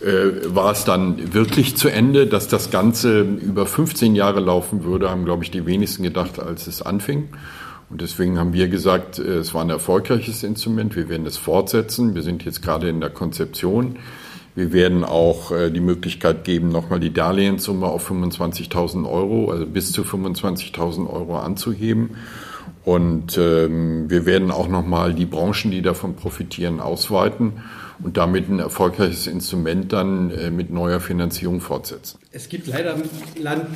äh, 0.00 0.54
war 0.54 0.72
es 0.72 0.84
dann 0.84 1.34
wirklich 1.34 1.76
zu 1.76 1.88
Ende, 1.88 2.26
dass 2.26 2.48
das 2.48 2.70
Ganze 2.70 3.20
über 3.20 3.66
15 3.66 4.14
Jahre 4.14 4.40
laufen 4.40 4.84
würde, 4.84 5.10
haben, 5.10 5.24
glaube 5.24 5.44
ich, 5.44 5.50
die 5.50 5.66
wenigsten 5.66 6.02
gedacht, 6.02 6.40
als 6.40 6.66
es 6.66 6.82
anfing. 6.82 7.28
Und 7.90 8.00
deswegen 8.00 8.38
haben 8.38 8.52
wir 8.52 8.68
gesagt, 8.68 9.18
äh, 9.18 9.38
es 9.38 9.52
war 9.52 9.62
ein 9.62 9.70
erfolgreiches 9.70 10.42
Instrument. 10.42 10.96
Wir 10.96 11.08
werden 11.08 11.26
es 11.26 11.36
fortsetzen. 11.36 12.14
Wir 12.14 12.22
sind 12.22 12.44
jetzt 12.44 12.62
gerade 12.62 12.88
in 12.88 13.00
der 13.00 13.10
Konzeption. 13.10 13.96
Wir 14.54 14.72
werden 14.72 15.04
auch 15.04 15.52
äh, 15.52 15.70
die 15.70 15.80
Möglichkeit 15.80 16.44
geben, 16.44 16.70
nochmal 16.70 17.00
die 17.00 17.12
Darlehenssumme 17.12 17.86
auf 17.86 18.10
25.000 18.10 19.08
Euro, 19.08 19.50
also 19.50 19.66
bis 19.66 19.92
zu 19.92 20.02
25.000 20.02 21.08
Euro 21.08 21.38
anzuheben. 21.38 22.10
Und 22.84 23.36
ähm, 23.36 24.08
wir 24.08 24.24
werden 24.24 24.50
auch 24.50 24.68
nochmal 24.68 25.14
die 25.14 25.26
Branchen, 25.26 25.70
die 25.70 25.82
davon 25.82 26.16
profitieren, 26.16 26.80
ausweiten 26.80 27.52
und 28.02 28.16
damit 28.16 28.48
ein 28.48 28.58
erfolgreiches 28.58 29.26
Instrument 29.26 29.92
dann 29.92 30.30
äh, 30.30 30.50
mit 30.50 30.70
neuer 30.70 31.00
Finanzierung 31.00 31.60
fortsetzen. 31.60 32.18
Es 32.32 32.48
gibt 32.48 32.66
leider 32.66 32.94
im 32.94 33.42
Land 33.42 33.66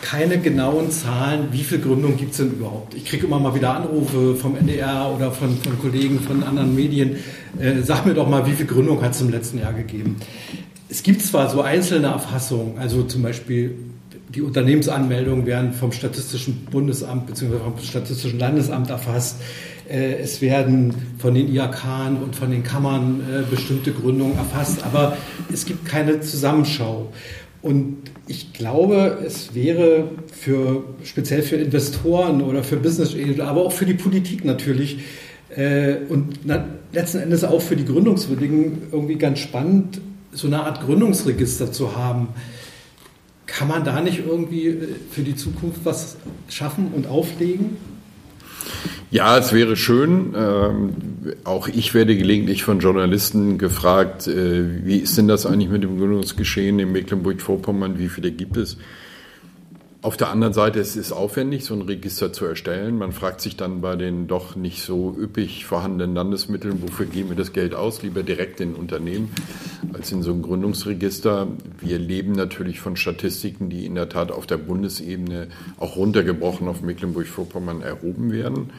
keine 0.00 0.38
genauen 0.38 0.90
Zahlen, 0.90 1.48
wie 1.50 1.64
viele 1.64 1.80
Gründungen 1.80 2.16
gibt 2.16 2.30
es 2.30 2.36
denn 2.36 2.52
überhaupt. 2.52 2.94
Ich 2.94 3.04
kriege 3.04 3.26
immer 3.26 3.40
mal 3.40 3.54
wieder 3.54 3.74
Anrufe 3.74 4.36
vom 4.36 4.56
NDR 4.56 5.12
oder 5.14 5.32
von, 5.32 5.56
von 5.56 5.78
Kollegen 5.80 6.20
von 6.20 6.44
anderen 6.44 6.74
Medien. 6.74 7.16
Äh, 7.58 7.82
sag 7.82 8.06
mir 8.06 8.14
doch 8.14 8.28
mal, 8.28 8.46
wie 8.46 8.52
viele 8.52 8.68
Gründungen 8.68 9.02
hat 9.02 9.12
es 9.12 9.20
im 9.20 9.30
letzten 9.30 9.58
Jahr 9.58 9.72
gegeben. 9.72 10.16
Es 10.88 11.02
gibt 11.02 11.22
zwar 11.22 11.50
so 11.50 11.60
einzelne 11.60 12.06
Erfassungen, 12.06 12.78
also 12.78 13.02
zum 13.02 13.22
Beispiel 13.22 13.74
die 14.28 14.42
Unternehmensanmeldungen 14.42 15.46
werden 15.46 15.72
vom 15.72 15.92
Statistischen 15.92 16.66
Bundesamt 16.70 17.26
bzw. 17.26 17.58
vom 17.58 17.78
Statistischen 17.78 18.38
Landesamt 18.38 18.90
erfasst. 18.90 19.40
Äh, 19.88 20.16
es 20.16 20.40
werden 20.40 20.94
von 21.18 21.34
den 21.34 21.52
IAK 21.52 21.84
und 22.22 22.34
von 22.34 22.50
den 22.50 22.62
Kammern 22.62 23.20
äh, 23.20 23.42
bestimmte 23.48 23.92
Gründungen 23.92 24.36
erfasst, 24.36 24.84
aber 24.84 25.16
es 25.52 25.64
gibt 25.64 25.86
keine 25.86 26.20
Zusammenschau. 26.20 27.12
Und 27.62 27.96
ich 28.28 28.52
glaube, 28.52 29.18
es 29.24 29.54
wäre 29.54 30.08
für, 30.32 30.84
speziell 31.04 31.42
für 31.42 31.56
Investoren 31.56 32.42
oder 32.42 32.62
für 32.62 32.76
Business, 32.76 33.14
aber 33.40 33.64
auch 33.64 33.72
für 33.72 33.86
die 33.86 33.94
Politik 33.94 34.44
natürlich 34.44 34.98
äh, 35.56 35.96
und 36.08 36.40
letzten 36.92 37.18
Endes 37.18 37.44
auch 37.44 37.60
für 37.60 37.76
die 37.76 37.84
Gründungswilligen 37.84 38.82
irgendwie 38.92 39.16
ganz 39.16 39.38
spannend, 39.38 40.00
so 40.32 40.48
eine 40.48 40.62
Art 40.62 40.84
Gründungsregister 40.84 41.72
zu 41.72 41.96
haben. 41.96 42.28
Kann 43.46 43.68
man 43.68 43.84
da 43.84 44.00
nicht 44.00 44.26
irgendwie 44.26 44.68
äh, 44.68 44.88
für 45.10 45.22
die 45.22 45.36
Zukunft 45.36 45.80
was 45.84 46.16
schaffen 46.48 46.92
und 46.94 47.06
auflegen? 47.06 47.76
Ja, 49.10 49.38
es 49.38 49.52
wäre 49.52 49.76
schön. 49.76 50.34
Ähm, 50.36 50.94
auch 51.44 51.68
ich 51.68 51.94
werde 51.94 52.16
gelegentlich 52.16 52.64
von 52.64 52.80
Journalisten 52.80 53.56
gefragt, 53.56 54.26
äh, 54.26 54.84
wie 54.84 54.98
ist 54.98 55.16
denn 55.16 55.28
das 55.28 55.46
eigentlich 55.46 55.70
mit 55.70 55.84
dem 55.84 55.98
Gründungsgeschehen 55.98 56.78
in 56.78 56.92
Mecklenburg-Vorpommern? 56.92 57.98
Wie 57.98 58.08
viele 58.08 58.32
gibt 58.32 58.56
es? 58.56 58.76
Auf 60.06 60.16
der 60.16 60.30
anderen 60.30 60.52
Seite, 60.52 60.78
es 60.78 60.94
ist 60.94 61.10
aufwendig, 61.10 61.64
so 61.64 61.74
ein 61.74 61.82
Register 61.82 62.32
zu 62.32 62.44
erstellen. 62.44 62.96
Man 62.96 63.10
fragt 63.10 63.40
sich 63.40 63.56
dann 63.56 63.80
bei 63.80 63.96
den 63.96 64.28
doch 64.28 64.54
nicht 64.54 64.84
so 64.84 65.12
üppig 65.18 65.64
vorhandenen 65.64 66.14
Landesmitteln, 66.14 66.80
wofür 66.80 67.06
geben 67.06 67.30
wir 67.30 67.36
das 67.36 67.52
Geld 67.52 67.74
aus? 67.74 68.04
Lieber 68.04 68.22
direkt 68.22 68.60
in 68.60 68.76
Unternehmen 68.76 69.32
als 69.92 70.12
in 70.12 70.22
so 70.22 70.30
ein 70.30 70.42
Gründungsregister. 70.42 71.48
Wir 71.80 71.98
leben 71.98 72.30
natürlich 72.30 72.78
von 72.78 72.94
Statistiken, 72.94 73.68
die 73.68 73.84
in 73.84 73.96
der 73.96 74.08
Tat 74.08 74.30
auf 74.30 74.46
der 74.46 74.58
Bundesebene 74.58 75.48
auch 75.76 75.96
runtergebrochen 75.96 76.68
auf 76.68 76.82
Mecklenburg-Vorpommern 76.82 77.82
erhoben 77.82 78.30
werden. 78.30 78.70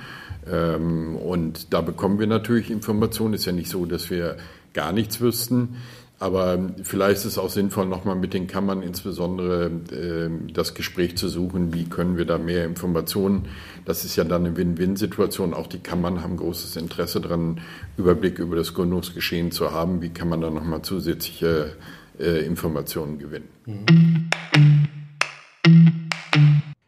Ähm, 0.49 1.17
und 1.17 1.73
da 1.73 1.81
bekommen 1.81 2.19
wir 2.19 2.27
natürlich 2.27 2.71
Informationen. 2.71 3.33
Ist 3.33 3.43
ja 3.43 3.51
nicht 3.51 3.69
so, 3.69 3.85
dass 3.85 4.09
wir 4.09 4.37
gar 4.71 4.93
nichts 4.93 5.19
wüssten. 5.19 5.75
Aber 6.19 6.57
vielleicht 6.81 7.17
ist 7.17 7.25
es 7.25 7.37
auch 7.37 7.51
sinnvoll, 7.51 7.85
nochmal 7.85 8.15
mit 8.15 8.33
den 8.33 8.47
Kammern 8.47 8.81
insbesondere 8.81 9.69
äh, 9.91 10.51
das 10.51 10.73
Gespräch 10.73 11.15
zu 11.15 11.29
suchen, 11.29 11.75
wie 11.75 11.85
können 11.85 12.17
wir 12.17 12.25
da 12.25 12.39
mehr 12.39 12.65
Informationen. 12.65 13.45
Das 13.85 14.03
ist 14.03 14.15
ja 14.15 14.23
dann 14.23 14.45
eine 14.45 14.57
Win-Win-Situation. 14.57 15.53
Auch 15.53 15.67
die 15.67 15.77
Kammern 15.77 16.23
haben 16.23 16.37
großes 16.37 16.75
Interesse 16.75 17.21
daran, 17.21 17.61
Überblick 17.97 18.39
über 18.39 18.55
das 18.55 18.73
Gründungsgeschehen 18.73 19.51
zu 19.51 19.71
haben. 19.71 20.01
Wie 20.01 20.09
kann 20.09 20.27
man 20.27 20.41
da 20.41 20.49
nochmal 20.49 20.81
zusätzliche 20.81 21.73
äh, 22.19 22.43
Informationen 22.43 23.19
gewinnen? 23.19 23.49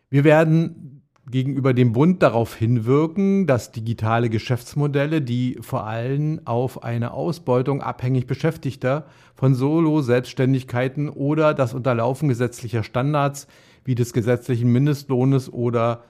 Wir 0.10 0.24
werden 0.24 0.89
gegenüber 1.32 1.74
dem 1.74 1.94
Bund 1.94 2.24
darauf 2.24 2.56
hinwirken, 2.56 3.46
dass 3.48 3.72
digitale 3.72 4.30
Geschäftsmodelle, 4.30 5.22
die 5.22 5.58
vor 5.62 5.86
allem 5.86 6.42
auf 6.46 6.84
eine 6.84 7.12
Ausbeutung 7.12 7.82
abhängig 7.82 8.28
Beschäftigter 8.28 9.06
von 9.36 9.56
Solo-Selbstständigkeiten 9.56 11.10
oder 11.10 11.54
das 11.54 11.74
Unterlaufen 11.74 12.30
gesetzlicher 12.30 12.84
Standards 12.84 13.48
wie 13.86 13.96
des 13.96 14.14
gesetzlichen 14.14 14.72
Mindestlohnes 14.72 15.52
oder 15.52 16.04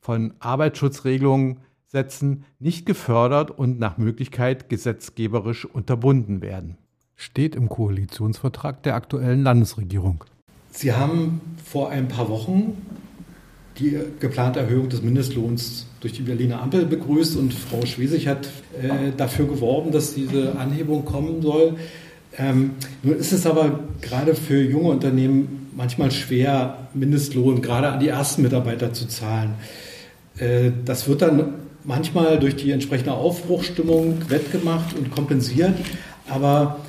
von 0.00 0.34
Arbeitsschutzregelungen 0.40 1.58
setzen, 1.86 2.44
nicht 2.58 2.86
gefördert 2.86 3.50
und 3.50 3.78
nach 3.78 3.98
Möglichkeit 3.98 4.68
gesetzgeberisch 4.68 5.64
unterbunden 5.64 6.42
werden. 6.42 6.76
Steht 7.16 7.56
im 7.56 7.68
Koalitionsvertrag 7.68 8.82
der 8.82 8.94
aktuellen 8.94 9.42
Landesregierung. 9.42 10.24
Sie 10.70 10.92
haben 10.92 11.40
vor 11.64 11.90
ein 11.90 12.08
paar 12.08 12.28
Wochen 12.28 12.76
die 13.78 13.98
geplante 14.20 14.60
Erhöhung 14.60 14.88
des 14.88 15.02
Mindestlohns 15.02 15.86
durch 16.00 16.12
die 16.12 16.22
Berliner 16.22 16.62
Ampel 16.62 16.86
begrüßt 16.86 17.36
und 17.36 17.54
Frau 17.54 17.84
Schwesig 17.86 18.26
hat 18.26 18.48
äh, 18.80 19.12
dafür 19.16 19.46
geworben, 19.46 19.92
dass 19.92 20.14
diese 20.14 20.56
Anhebung 20.56 21.04
kommen 21.04 21.42
soll. 21.42 21.76
Ähm, 22.36 22.72
nun 23.02 23.16
ist 23.16 23.32
es 23.32 23.46
aber 23.46 23.80
gerade 24.00 24.34
für 24.34 24.60
junge 24.60 24.90
Unternehmen 24.90 25.70
manchmal 25.76 26.10
schwer, 26.10 26.88
Mindestlohn 26.94 27.62
gerade 27.62 27.88
an 27.88 28.00
die 28.00 28.08
ersten 28.08 28.42
Mitarbeiter 28.42 28.92
zu 28.92 29.06
zahlen. 29.06 29.54
Äh, 30.38 30.72
das 30.84 31.08
wird 31.08 31.22
dann 31.22 31.54
manchmal 31.84 32.38
durch 32.38 32.56
die 32.56 32.70
entsprechende 32.70 33.12
Aufbruchstimmung 33.12 34.18
wettgemacht 34.28 34.96
und 34.96 35.10
kompensiert. 35.10 35.74
Aber 36.28 36.80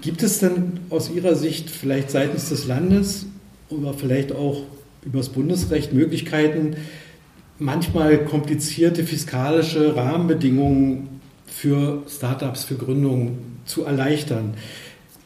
gibt 0.00 0.22
es 0.22 0.38
denn 0.38 0.80
aus 0.90 1.10
Ihrer 1.10 1.34
Sicht 1.34 1.70
vielleicht 1.70 2.10
seitens 2.10 2.48
des 2.48 2.66
Landes 2.66 3.26
oder 3.68 3.92
vielleicht 3.92 4.32
auch 4.32 4.62
übers 5.06 5.30
Bundesrecht 5.30 5.92
Möglichkeiten, 5.92 6.76
manchmal 7.58 8.24
komplizierte 8.24 9.04
fiskalische 9.04 9.96
Rahmenbedingungen 9.96 11.20
für 11.46 12.02
Startups, 12.08 12.64
für 12.64 12.74
Gründungen 12.74 13.60
zu 13.64 13.84
erleichtern. 13.84 14.54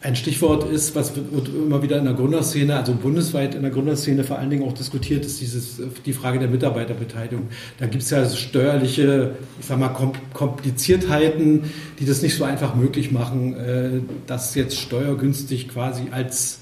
Ein 0.02 0.16
Stichwort 0.16 0.70
ist, 0.70 0.94
was 0.94 1.14
wird 1.14 1.48
immer 1.48 1.82
wieder 1.82 1.98
in 1.98 2.04
der 2.04 2.14
Gründerszene, 2.14 2.74
also 2.74 2.94
bundesweit 2.94 3.54
in 3.54 3.60
der 3.60 3.70
Gründerszene 3.70 4.24
vor 4.24 4.38
allen 4.38 4.48
Dingen 4.48 4.62
auch 4.62 4.72
diskutiert, 4.72 5.26
ist 5.26 5.42
dieses, 5.42 5.78
die 6.06 6.14
Frage 6.14 6.38
der 6.38 6.48
Mitarbeiterbeteiligung. 6.48 7.48
Da 7.78 7.86
gibt 7.86 8.02
es 8.02 8.08
ja 8.08 8.26
steuerliche, 8.26 9.34
ich 9.58 9.66
sag 9.66 9.78
mal, 9.78 9.94
Kompliziertheiten, 10.32 11.64
die 11.98 12.06
das 12.06 12.22
nicht 12.22 12.34
so 12.34 12.44
einfach 12.44 12.74
möglich 12.74 13.12
machen, 13.12 13.54
äh, 13.56 13.90
das 14.26 14.54
jetzt 14.54 14.78
steuergünstig 14.78 15.68
quasi 15.68 16.04
als 16.12 16.59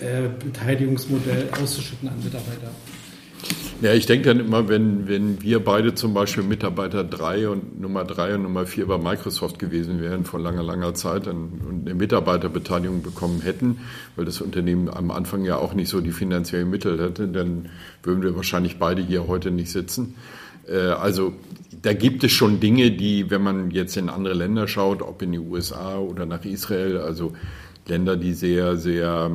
äh, 0.00 0.28
Beteiligungsmodell 0.44 1.48
auszuschütten 1.60 2.08
an 2.08 2.22
Mitarbeiter. 2.22 2.70
Ja, 3.82 3.92
ich 3.92 4.06
denke 4.06 4.28
dann 4.28 4.38
immer, 4.38 4.68
wenn, 4.68 5.08
wenn 5.08 5.42
wir 5.42 5.58
beide 5.58 5.94
zum 5.94 6.14
Beispiel 6.14 6.44
Mitarbeiter 6.44 7.02
3 7.02 7.48
und 7.48 7.80
Nummer 7.80 8.04
3 8.04 8.36
und 8.36 8.42
Nummer 8.44 8.64
4 8.64 8.86
bei 8.86 8.96
Microsoft 8.96 9.58
gewesen 9.58 10.00
wären 10.00 10.24
vor 10.24 10.38
langer, 10.38 10.62
langer 10.62 10.94
Zeit 10.94 11.26
und 11.26 11.82
eine 11.84 11.94
Mitarbeiterbeteiligung 11.94 13.02
bekommen 13.02 13.40
hätten, 13.40 13.78
weil 14.14 14.24
das 14.24 14.40
Unternehmen 14.40 14.88
am 14.88 15.10
Anfang 15.10 15.44
ja 15.44 15.56
auch 15.56 15.74
nicht 15.74 15.88
so 15.88 16.00
die 16.00 16.12
finanziellen 16.12 16.70
Mittel 16.70 17.02
hätte, 17.02 17.26
dann 17.26 17.70
würden 18.04 18.22
wir 18.22 18.36
wahrscheinlich 18.36 18.78
beide 18.78 19.02
hier 19.02 19.26
heute 19.26 19.50
nicht 19.50 19.72
sitzen. 19.72 20.14
Äh, 20.68 20.76
also 20.76 21.32
da 21.82 21.92
gibt 21.92 22.22
es 22.22 22.30
schon 22.30 22.60
Dinge, 22.60 22.92
die, 22.92 23.30
wenn 23.30 23.42
man 23.42 23.72
jetzt 23.72 23.96
in 23.96 24.08
andere 24.08 24.34
Länder 24.34 24.68
schaut, 24.68 25.02
ob 25.02 25.22
in 25.22 25.32
die 25.32 25.40
USA 25.40 25.98
oder 25.98 26.24
nach 26.24 26.44
Israel, 26.44 26.98
also 26.98 27.32
Länder, 27.86 28.16
die 28.16 28.34
sehr, 28.34 28.76
sehr 28.76 29.30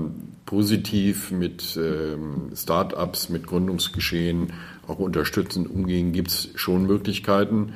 positiv 0.45 1.31
mit 1.31 1.77
ähm, 1.77 2.51
Start-ups, 2.55 3.29
mit 3.29 3.47
Gründungsgeschehen 3.47 4.53
auch 4.87 4.99
unterstützend 4.99 5.69
umgehen, 5.69 6.13
gibt 6.13 6.31
es 6.31 6.49
schon 6.55 6.85
Möglichkeiten. 6.87 7.73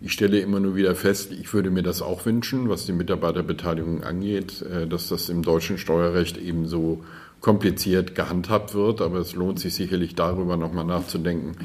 Ich 0.00 0.12
stelle 0.12 0.40
immer 0.40 0.60
nur 0.60 0.76
wieder 0.76 0.94
fest, 0.94 1.32
ich 1.32 1.52
würde 1.54 1.70
mir 1.70 1.82
das 1.82 2.02
auch 2.02 2.26
wünschen, 2.26 2.68
was 2.68 2.86
die 2.86 2.92
Mitarbeiterbeteiligung 2.92 4.02
angeht, 4.02 4.62
äh, 4.62 4.86
dass 4.86 5.08
das 5.08 5.28
im 5.28 5.42
deutschen 5.42 5.78
Steuerrecht 5.78 6.36
eben 6.36 6.66
so 6.66 7.04
kompliziert 7.40 8.14
gehandhabt 8.14 8.74
wird. 8.74 9.00
Aber 9.00 9.18
es 9.18 9.34
lohnt 9.34 9.60
sich 9.60 9.74
sicherlich 9.74 10.14
darüber 10.14 10.56
nochmal 10.56 10.84
nachzudenken, 10.84 11.56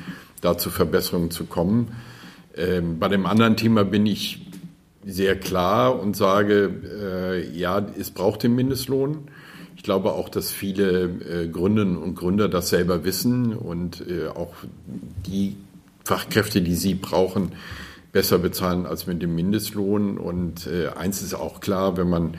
da 0.41 0.57
zu 0.57 0.69
Verbesserungen 0.69 1.31
zu 1.31 1.45
kommen. 1.45 1.95
Ähm, 2.55 2.99
bei 2.99 3.07
dem 3.07 3.25
anderen 3.25 3.57
Thema 3.57 3.83
bin 3.83 4.05
ich 4.05 4.45
sehr 5.05 5.39
klar 5.39 5.99
und 5.99 6.15
sage, 6.15 6.71
äh, 7.01 7.57
ja, 7.57 7.85
es 7.99 8.11
braucht 8.11 8.43
den 8.43 8.55
Mindestlohn. 8.55 9.27
Ich 9.75 9.83
glaube 9.83 10.13
auch, 10.13 10.29
dass 10.29 10.51
viele 10.51 11.03
äh, 11.03 11.47
Gründerinnen 11.47 11.97
und 11.97 12.15
Gründer 12.15 12.47
das 12.47 12.69
selber 12.69 13.03
wissen 13.03 13.53
und 13.53 14.03
äh, 14.07 14.27
auch 14.27 14.53
die 15.25 15.57
Fachkräfte, 16.05 16.61
die 16.61 16.75
sie 16.75 16.95
brauchen, 16.95 17.53
besser 18.11 18.37
bezahlen 18.37 18.85
als 18.85 19.07
mit 19.07 19.21
dem 19.21 19.35
Mindestlohn. 19.35 20.17
Und 20.17 20.67
äh, 20.67 20.89
eins 20.89 21.21
ist 21.21 21.33
auch 21.33 21.59
klar, 21.59 21.97
wenn 21.97 22.09
man, 22.09 22.35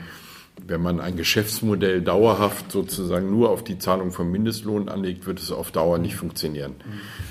wenn 0.65 0.81
man 0.81 0.99
ein 0.99 1.17
Geschäftsmodell 1.17 2.01
dauerhaft 2.01 2.71
sozusagen 2.71 3.29
nur 3.29 3.49
auf 3.49 3.63
die 3.63 3.77
Zahlung 3.77 4.11
von 4.11 4.31
Mindestlohn 4.31 4.89
anlegt, 4.89 5.27
wird 5.27 5.39
es 5.39 5.51
auf 5.51 5.71
Dauer 5.71 5.97
nicht 5.97 6.15
funktionieren. 6.15 6.73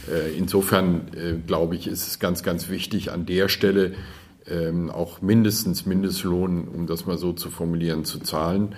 Äh, 0.09 0.37
insofern 0.37 1.09
äh, 1.17 1.35
glaube 1.45 1.75
ich, 1.75 1.89
ist 1.89 2.07
es 2.07 2.19
ganz, 2.19 2.43
ganz 2.43 2.69
wichtig, 2.69 3.11
an 3.11 3.27
der 3.27 3.49
Stelle 3.49 3.95
ähm, 4.49 4.91
auch 4.91 5.23
mindestens 5.23 5.87
Mindestlohn, 5.87 6.69
um 6.69 6.87
das 6.87 7.07
mal 7.07 7.19
so 7.19 7.33
zu 7.33 7.51
formulieren, 7.51 8.05
zu 8.05 8.19
zahlen. 8.19 8.75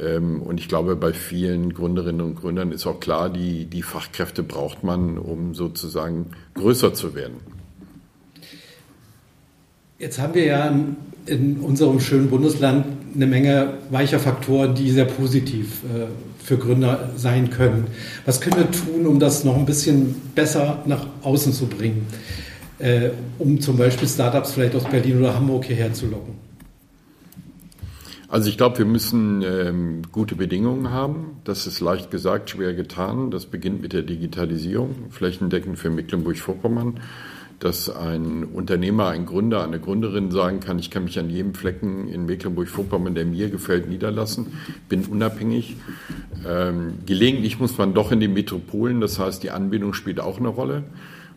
Ähm, 0.00 0.40
und 0.42 0.58
ich 0.58 0.68
glaube, 0.68 0.96
bei 0.96 1.12
vielen 1.12 1.74
Gründerinnen 1.74 2.20
und 2.20 2.36
Gründern 2.36 2.72
ist 2.72 2.86
auch 2.86 3.00
klar, 3.00 3.30
die, 3.30 3.66
die 3.66 3.82
Fachkräfte 3.82 4.42
braucht 4.42 4.84
man, 4.84 5.18
um 5.18 5.54
sozusagen 5.54 6.30
größer 6.54 6.94
zu 6.94 7.14
werden. 7.14 7.36
Jetzt 9.98 10.18
haben 10.18 10.34
wir 10.34 10.44
ja 10.44 10.74
in 11.26 11.58
unserem 11.58 12.00
schönen 12.00 12.28
Bundesland 12.28 12.86
eine 13.14 13.26
Menge 13.26 13.74
weicher 13.90 14.18
Faktoren, 14.18 14.74
die 14.74 14.90
sehr 14.90 15.04
positiv 15.04 15.82
äh, 15.84 16.06
für 16.42 16.56
Gründer 16.56 17.10
sein 17.16 17.50
können. 17.50 17.86
Was 18.24 18.40
können 18.40 18.56
wir 18.56 18.70
tun, 18.70 19.06
um 19.06 19.20
das 19.20 19.44
noch 19.44 19.56
ein 19.56 19.66
bisschen 19.66 20.16
besser 20.34 20.82
nach 20.86 21.06
außen 21.22 21.52
zu 21.52 21.66
bringen, 21.66 22.06
äh, 22.82 23.10
um 23.38 23.60
zum 23.60 23.76
Beispiel 23.76 24.08
Startups 24.08 24.52
vielleicht 24.52 24.74
aus 24.74 24.84
Berlin 24.84 25.20
oder 25.20 25.34
Hamburg 25.34 25.64
hierher 25.64 25.92
zu 25.92 26.06
locken? 26.06 26.34
Also 28.28 28.48
ich 28.48 28.56
glaube, 28.56 28.78
wir 28.78 28.86
müssen 28.86 29.42
ähm, 29.42 30.02
gute 30.10 30.34
Bedingungen 30.34 30.90
haben. 30.90 31.36
Das 31.44 31.66
ist 31.66 31.80
leicht 31.80 32.10
gesagt, 32.10 32.50
schwer 32.50 32.74
getan. 32.74 33.30
Das 33.30 33.46
beginnt 33.46 33.82
mit 33.82 33.92
der 33.92 34.02
Digitalisierung, 34.02 35.10
flächendeckend 35.10 35.78
für 35.78 35.90
Mecklenburg-Vorpommern, 35.90 36.98
dass 37.60 37.88
ein 37.94 38.44
Unternehmer, 38.44 39.08
ein 39.08 39.26
Gründer, 39.26 39.62
eine 39.62 39.78
Gründerin 39.78 40.30
sagen 40.30 40.60
kann, 40.60 40.78
ich 40.78 40.90
kann 40.90 41.04
mich 41.04 41.18
an 41.18 41.28
jedem 41.28 41.54
Flecken 41.54 42.08
in 42.08 42.24
Mecklenburg-Vorpommern, 42.24 43.14
der 43.14 43.26
mir 43.26 43.50
gefällt, 43.50 43.88
niederlassen, 43.88 44.46
bin 44.88 45.04
unabhängig. 45.04 45.76
Ähm, 46.44 46.94
gelegentlich 47.04 47.60
muss 47.60 47.76
man 47.76 47.92
doch 47.92 48.10
in 48.10 48.18
die 48.20 48.28
Metropolen, 48.28 49.00
das 49.02 49.18
heißt, 49.18 49.42
die 49.42 49.50
Anbindung 49.50 49.92
spielt 49.92 50.20
auch 50.20 50.38
eine 50.38 50.48
Rolle. 50.48 50.84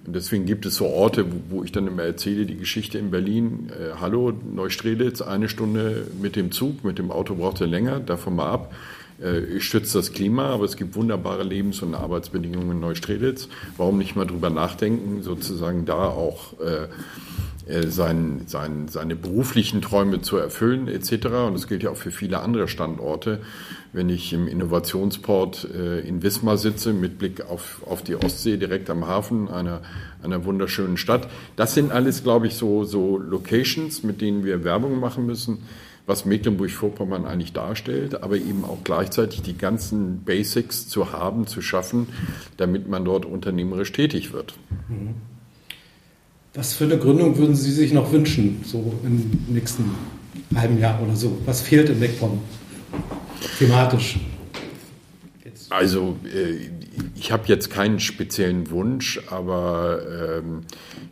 Und 0.06 0.16
deswegen 0.16 0.46
gibt 0.46 0.66
es 0.66 0.76
so 0.76 0.88
Orte, 0.88 1.26
wo, 1.50 1.64
ich 1.64 1.72
dann 1.72 1.88
immer 1.88 2.04
erzähle, 2.04 2.46
die 2.46 2.58
Geschichte 2.58 2.98
in 2.98 3.12
Berlin, 3.12 3.70
äh, 3.72 4.00
hallo, 4.00 4.32
Neustrelitz, 4.32 5.22
eine 5.22 5.50
Stunde 5.50 6.08
mit 6.22 6.36
dem 6.36 6.52
Zug, 6.52 6.84
mit 6.84 7.00
dem 7.00 7.12
Auto 7.12 7.36
braucht 7.36 7.62
er 7.62 7.68
länger, 7.68 8.00
davon 8.00 8.36
mal 8.36 8.52
ab. 8.52 8.74
Äh, 9.22 9.40
ich 9.46 9.64
stütze 9.64 9.98
das 9.98 10.14
Klima, 10.14 10.50
aber 10.50 10.66
es 10.66 10.78
gibt 10.78 10.96
wunderbare 10.96 11.44
Lebens- 11.44 11.82
und 11.82 11.96
Arbeitsbedingungen 11.96 12.72
in 12.72 12.80
Neustrelitz. 12.80 13.50
Warum 13.78 13.98
nicht 13.98 14.16
mal 14.16 14.26
drüber 14.26 14.50
nachdenken, 14.50 15.24
sozusagen 15.24 15.86
da 15.86 16.08
auch 16.08 16.60
äh, 16.60 16.88
äh, 17.68 17.88
sein, 17.88 18.42
sein, 18.46 18.88
seine 18.90 19.16
beruflichen 19.16 19.82
Träume 19.82 20.22
zu 20.22 20.38
erfüllen 20.38 20.88
etc. 20.88 21.26
Und 21.48 21.54
das 21.56 21.68
gilt 21.68 21.82
ja 21.82 21.90
auch 21.90 21.98
für 21.98 22.12
viele 22.12 22.42
andere 22.42 22.68
Standorte. 22.68 23.40
Wenn 23.96 24.10
ich 24.10 24.34
im 24.34 24.50
Innovationsport 24.50 25.70
äh, 25.74 26.02
in 26.02 26.22
Wismar 26.22 26.58
sitze 26.58 26.92
mit 26.92 27.18
Blick 27.18 27.46
auf, 27.50 27.82
auf 27.86 28.04
die 28.04 28.18
Ostsee 28.18 28.58
direkt 28.58 28.90
am 28.90 29.08
Hafen 29.08 29.48
einer, 29.48 29.84
einer 30.22 30.44
wunderschönen 30.44 30.98
Stadt. 30.98 31.30
Das 31.56 31.76
sind 31.76 31.94
alles, 31.94 32.22
glaube 32.22 32.48
ich, 32.48 32.56
so, 32.56 32.84
so 32.84 33.18
Locations, 33.18 34.04
mit 34.04 34.20
denen 34.20 34.44
wir 34.44 34.66
Werbung 34.66 35.00
machen 35.00 35.26
müssen, 35.26 35.60
was 36.06 36.26
Mecklenburg-Vorpommern 36.26 37.24
eigentlich 37.24 37.54
darstellt, 37.54 38.22
aber 38.22 38.36
eben 38.36 38.66
auch 38.66 38.80
gleichzeitig 38.84 39.44
die 39.44 39.58
ganzen 39.58 40.26
Basics 40.26 40.90
zu 40.90 41.14
haben, 41.14 41.48
zu 41.48 41.62
schaffen, 41.62 42.08
damit 42.58 42.90
man 42.90 43.06
dort 43.06 43.26
unternehmerisch 43.26 43.94
tätig 43.94 44.34
wird. 44.34 44.56
Mhm. 44.90 45.14
Was 46.54 46.74
für 46.74 46.84
eine 46.84 46.98
Gründung 46.98 47.38
würden 47.38 47.56
Sie 47.56 47.72
sich 47.72 47.94
noch 47.94 48.12
wünschen, 48.12 48.60
so 48.66 48.94
im 49.06 49.40
nächsten 49.48 49.96
halben 50.54 50.80
Jahr 50.80 51.02
oder 51.02 51.16
so? 51.16 51.38
Was 51.46 51.62
fehlt 51.62 51.90
in 51.90 52.02
MacPom 52.02 52.42
thematisch? 53.58 54.18
Also 55.70 56.18
äh, 56.26 56.70
ich 57.16 57.32
habe 57.32 57.44
jetzt 57.48 57.70
keinen 57.70 58.00
speziellen 58.00 58.70
Wunsch, 58.70 59.22
aber 59.30 60.00
ähm, 60.40 60.62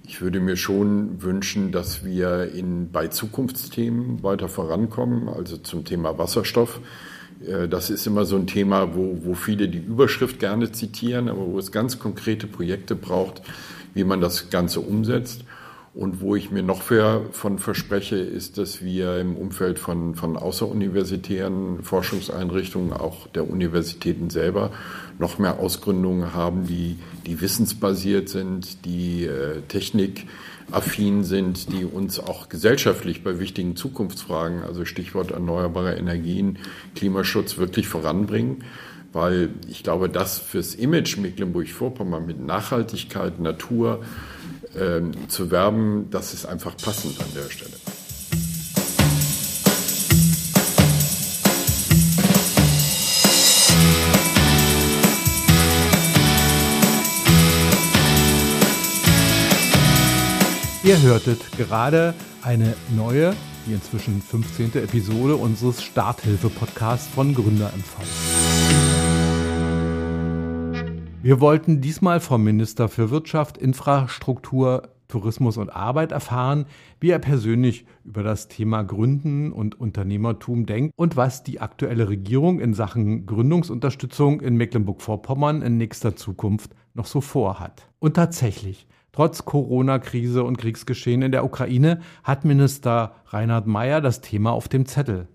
ich 0.06 0.22
würde 0.22 0.40
mir 0.40 0.58
schon 0.58 1.22
wünschen, 1.22 1.72
dass 1.72 2.06
wir 2.06 2.52
in, 2.54 2.92
bei 2.92 3.08
Zukunftsthemen 3.08 4.22
weiter 4.22 4.50
vorankommen, 4.50 5.28
also 5.28 5.58
zum 5.58 5.86
Thema 5.86 6.18
Wasserstoff. 6.18 6.82
Äh, 7.46 7.68
das 7.68 7.90
ist 7.90 8.06
immer 8.06 8.26
so 8.26 8.36
ein 8.36 8.48
Thema, 8.48 8.96
wo, 8.96 9.20
wo 9.24 9.34
viele 9.34 9.68
die 9.70 9.80
Überschrift 9.80 10.40
gerne 10.40 10.72
zitieren, 10.72 11.30
aber 11.30 11.46
wo 11.48 11.58
es 11.58 11.72
ganz 11.72 12.00
konkrete 12.00 12.48
Projekte 12.48 12.96
braucht, 12.96 13.42
wie 13.94 14.04
man 14.04 14.22
das 14.22 14.50
Ganze 14.50 14.82
umsetzt. 14.82 15.46
Und 15.96 16.22
wo 16.22 16.36
ich 16.36 16.50
mir 16.50 16.64
noch 16.64 16.82
von 16.82 17.60
verspreche, 17.60 18.16
ist, 18.16 18.58
dass 18.58 18.84
wir 18.84 19.20
im 19.20 19.36
Umfeld 19.36 19.78
von, 19.78 20.16
von 20.16 20.38
außeruniversitären 20.38 21.84
Forschungseinrichtungen, 21.84 22.94
auch 22.94 23.28
der 23.28 23.48
Universitäten 23.48 24.32
selber, 24.32 24.72
noch 25.20 25.38
mehr 25.38 25.60
Ausgründungen 25.60 26.34
haben, 26.34 26.66
die, 26.66 26.98
die 27.28 27.40
wissensbasiert 27.42 28.28
sind, 28.28 28.86
die 28.86 29.26
äh, 29.26 29.62
technikaffin 29.68 31.24
sind, 31.24 31.72
die 31.72 31.86
uns 31.86 32.20
auch 32.20 32.50
gesellschaftlich 32.50 33.24
bei 33.24 33.38
wichtigen 33.38 33.76
Zukunftsfragen, 33.76 34.64
also 34.64 34.86
Stichwort 34.86 35.30
erneuerbare 35.30 35.94
Energien, 35.94 36.58
Klimaschutz, 36.96 37.60
wirklich 37.60 37.88
voranbringen. 37.88 38.64
Weil 39.12 39.50
ich 39.70 39.84
glaube, 39.84 40.10
das 40.10 40.40
fürs 40.40 40.74
Image 40.74 41.18
Mecklenburg-Vorpommern 41.18 42.26
mit 42.26 42.44
Nachhaltigkeit, 42.44 43.40
Natur 43.40 44.02
ähm, 44.80 45.30
zu 45.30 45.52
werben, 45.52 46.10
das 46.10 46.34
ist 46.34 46.46
einfach 46.46 46.76
passend 46.78 47.20
an 47.20 47.28
der 47.36 47.50
Stelle. 47.50 47.74
Ihr 60.84 61.02
hörtet 61.02 61.40
gerade 61.58 62.14
eine 62.42 62.76
neue, 62.94 63.34
die 63.66 63.72
inzwischen 63.72 64.22
15. 64.22 64.76
Episode 64.84 65.38
unseres 65.38 65.82
Starthilfe-Podcasts 65.82 67.08
von 67.08 67.34
Gründer 67.34 67.72
MV. 67.74 68.43
Wir 71.24 71.40
wollten 71.40 71.80
diesmal 71.80 72.20
vom 72.20 72.44
Minister 72.44 72.90
für 72.90 73.10
Wirtschaft, 73.10 73.58
Infrastruktur, 73.58 74.90
Tourismus 75.08 75.56
und 75.56 75.70
Arbeit 75.70 76.12
erfahren, 76.12 76.66
wie 77.00 77.12
er 77.12 77.20
persönlich 77.20 77.86
über 78.04 78.24
das 78.24 78.50
Thema 78.50 78.84
Gründen 78.84 79.54
und 79.54 79.80
Unternehmertum 79.80 80.66
denkt 80.66 80.92
und 80.98 81.16
was 81.16 81.42
die 81.42 81.62
aktuelle 81.62 82.10
Regierung 82.10 82.60
in 82.60 82.74
Sachen 82.74 83.26
Gründungsunterstützung 83.26 84.42
in 84.42 84.58
Mecklenburg-Vorpommern 84.58 85.62
in 85.62 85.78
nächster 85.78 86.18
Zukunft 86.18 86.76
noch 86.94 87.06
so 87.06 87.22
vorhat. 87.22 87.88
Und 88.00 88.16
tatsächlich, 88.16 88.86
Trotz 89.14 89.46
Corona-Krise 89.46 90.44
und 90.44 90.58
Kriegsgeschehen 90.58 91.22
in 91.22 91.32
der 91.32 91.46
Ukraine 91.46 92.02
hat 92.26 92.44
Minister 92.44 93.16
Reinhard 93.28 93.66
Mayer 93.66 94.02
das 94.02 94.20
Thema 94.20 94.52
auf 94.52 94.68
dem 94.68 94.88
Zettel. 94.88 95.30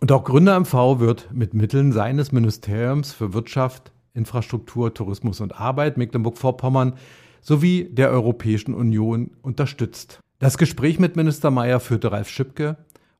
Und 0.00 0.12
auch 0.12 0.24
Gründer 0.24 0.60
MV 0.60 0.98
wird 0.98 1.30
mit 1.32 1.54
Mitteln 1.54 1.92
seines 1.92 2.30
Ministeriums 2.30 3.14
für 3.14 3.32
Wirtschaft, 3.32 3.92
Infrastruktur, 4.14 4.94
Tourismus 4.94 5.40
und 5.40 5.60
Arbeit 5.60 5.96
Mecklenburg-Vorpommern 5.96 6.94
sowie 7.40 7.88
der 7.90 8.10
Europäischen 8.10 8.74
Union 8.74 9.30
unterstützt. 9.42 10.20
Das 10.38 10.58
Gespräch 10.58 10.98
mit 10.98 11.16
Minister 11.16 11.50
Mayer 11.50 11.80
führte 11.80 12.12
Ralf 12.12 12.28
Schipke. 12.28 12.76